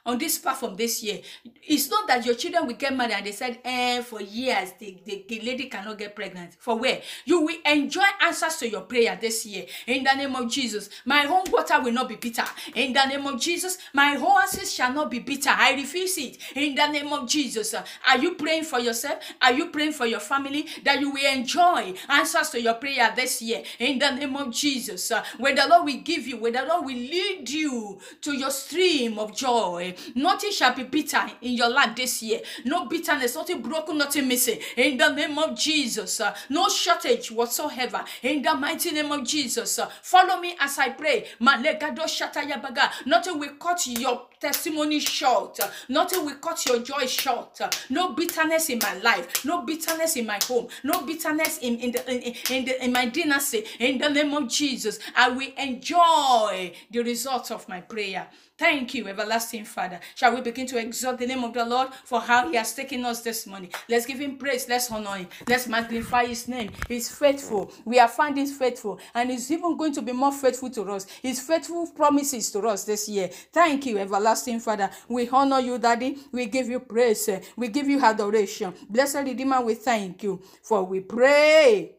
on 0.06 0.18
this 0.18 0.38
platform 0.38 0.76
this 0.76 1.02
year. 1.02 1.20
It's 1.62 1.90
not 1.90 2.06
that 2.08 2.24
your 2.24 2.34
children 2.34 2.66
will 2.66 2.74
get 2.74 2.96
married 2.96 3.14
and 3.14 3.26
they 3.26 3.32
said, 3.32 3.58
eh, 3.64 4.02
for 4.02 4.20
years 4.20 4.72
the, 4.78 4.98
the, 5.04 5.24
the 5.28 5.40
lady 5.40 5.68
cannot 5.68 5.98
get 5.98 6.16
pregnant. 6.16 6.54
For 6.58 6.78
where? 6.78 7.00
You 7.24 7.42
will 7.42 7.56
enjoy 7.66 8.04
answers 8.22 8.56
to 8.56 8.68
your 8.68 8.82
prayer 8.82 9.18
this 9.20 9.46
year. 9.46 9.66
In 9.86 10.04
the 10.04 10.14
name 10.14 10.34
of 10.34 10.50
Jesus, 10.50 10.90
my 11.04 11.20
home 11.22 11.44
water 11.50 11.80
will 11.80 11.92
not 11.92 12.08
be 12.08 12.16
bitter. 12.16 12.44
In 12.74 12.92
the 12.92 13.04
name 13.06 13.26
of 13.26 13.40
Jesus, 13.40 13.78
my 13.92 14.16
oasis 14.16 14.72
shall 14.72 14.92
not 14.92 15.10
be 15.10 15.20
bitter. 15.20 15.50
I 15.50 15.74
refuse 15.74 16.18
it. 16.18 16.38
In 16.54 16.74
the 16.74 16.86
name 16.88 17.12
of 17.12 17.28
Jesus, 17.28 17.74
are 17.74 18.18
you 18.18 18.34
praying 18.34 18.64
for 18.64 18.80
yourself? 18.80 19.22
Are 19.40 19.52
you 19.52 19.66
praying 19.70 19.92
for 19.92 20.06
your 20.06 20.20
family 20.20 20.66
that 20.84 21.00
you 21.00 21.10
will 21.10 21.32
enjoy 21.32 21.94
answers 22.08 22.50
to 22.50 22.60
your 22.60 22.74
prayer 22.74 23.12
this 23.14 23.42
year? 23.42 23.62
In 23.78 23.98
the 23.98 24.10
name 24.10 24.36
of 24.36 24.50
Jesus, 24.52 25.12
when 25.38 25.54
the 25.54 25.66
Lord 25.68 25.84
will 25.84 26.00
give 26.00 26.26
you, 26.26 26.38
when 26.38 26.52
the 26.52 26.64
Lord 26.64 26.86
will 26.86 26.96
lead 26.96 27.48
you 27.48 28.00
to 28.22 28.32
your 28.32 28.50
stream 28.50 29.18
of 29.18 29.36
joy, 29.36 29.89
Nothing 30.14 30.52
shall 30.52 30.74
be 30.74 30.84
bitter 30.84 31.22
in 31.42 31.52
your 31.52 31.70
life 31.70 31.96
this 31.96 32.22
year. 32.22 32.40
No 32.64 32.86
bitterness, 32.86 33.34
nothing 33.34 33.62
broken, 33.62 33.98
nothing 33.98 34.28
missing. 34.28 34.58
In 34.76 34.96
the 34.96 35.08
name 35.12 35.38
of 35.38 35.58
Jesus, 35.58 36.20
uh, 36.20 36.34
no 36.48 36.68
shortage 36.68 37.30
whatsoever. 37.30 38.04
In 38.22 38.42
the 38.42 38.54
mighty 38.54 38.90
name 38.92 39.12
of 39.12 39.24
Jesus, 39.24 39.78
uh, 39.78 39.88
follow 40.02 40.40
me 40.40 40.56
as 40.60 40.78
I 40.78 40.90
pray. 40.90 41.26
Nothing 41.40 43.38
will 43.38 43.54
cut 43.58 43.86
your 43.86 44.29
testimony 44.40 45.00
short. 45.00 45.58
Nothing 45.88 46.24
will 46.24 46.36
cut 46.36 46.64
your 46.66 46.80
joy 46.80 47.06
short. 47.06 47.60
No 47.90 48.12
bitterness 48.12 48.70
in 48.70 48.78
my 48.82 48.94
life. 48.98 49.44
No 49.44 49.62
bitterness 49.62 50.16
in 50.16 50.26
my 50.26 50.38
home. 50.44 50.68
No 50.82 51.02
bitterness 51.02 51.58
in, 51.58 51.76
in, 51.76 51.92
the, 51.92 52.10
in, 52.10 52.34
in, 52.50 52.64
the, 52.64 52.84
in 52.84 52.92
my 52.92 53.06
dynasty. 53.06 53.64
In 53.78 53.98
the 53.98 54.08
name 54.08 54.32
of 54.34 54.48
Jesus, 54.48 54.98
I 55.14 55.28
will 55.28 55.52
enjoy 55.58 56.72
the 56.90 57.00
results 57.02 57.50
of 57.50 57.68
my 57.68 57.80
prayer. 57.80 58.26
Thank 58.60 58.92
you, 58.92 59.08
everlasting 59.08 59.64
Father. 59.64 59.98
Shall 60.14 60.34
we 60.34 60.42
begin 60.42 60.66
to 60.66 60.76
exalt 60.76 61.18
the 61.18 61.26
name 61.26 61.42
of 61.44 61.54
the 61.54 61.64
Lord 61.64 61.94
for 62.04 62.20
how 62.20 62.50
He 62.50 62.56
has 62.56 62.74
taken 62.74 63.06
us 63.06 63.22
this 63.22 63.46
morning? 63.46 63.70
Let's 63.88 64.04
give 64.04 64.18
Him 64.18 64.36
praise. 64.36 64.68
Let's 64.68 64.90
honor 64.90 65.16
Him. 65.16 65.28
Let's 65.48 65.66
magnify 65.66 66.26
His 66.26 66.46
name. 66.46 66.70
He's 66.86 67.08
faithful. 67.08 67.72
We 67.86 67.98
are 67.98 68.06
finding 68.06 68.46
faithful, 68.46 69.00
and 69.14 69.30
He's 69.30 69.50
even 69.50 69.78
going 69.78 69.94
to 69.94 70.02
be 70.02 70.12
more 70.12 70.30
faithful 70.30 70.68
to 70.72 70.82
us. 70.92 71.06
His 71.22 71.40
faithful 71.40 71.86
promises 71.86 72.50
to 72.52 72.60
us 72.68 72.84
this 72.84 73.08
year. 73.08 73.28
Thank 73.28 73.86
you, 73.86 73.96
everlasting 74.30 74.60
Father. 74.60 74.90
We 75.08 75.28
honor 75.28 75.60
you, 75.60 75.78
Daddy. 75.78 76.18
We 76.32 76.46
give 76.46 76.68
you 76.68 76.80
praise. 76.80 77.28
We 77.56 77.68
give 77.68 77.88
you 77.88 78.00
adoration. 78.00 78.74
Blessed 78.88 79.16
Redeemer, 79.24 79.60
we 79.62 79.74
thank 79.74 80.22
you 80.22 80.40
for 80.62 80.82
we 80.84 81.00
pray 81.00 81.92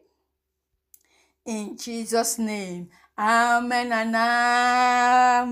in 1.46 1.76
Jesus' 1.76 2.38
name. 2.38 2.88
Amen 3.18 3.92
and 3.92 4.16
amen. 4.16 5.50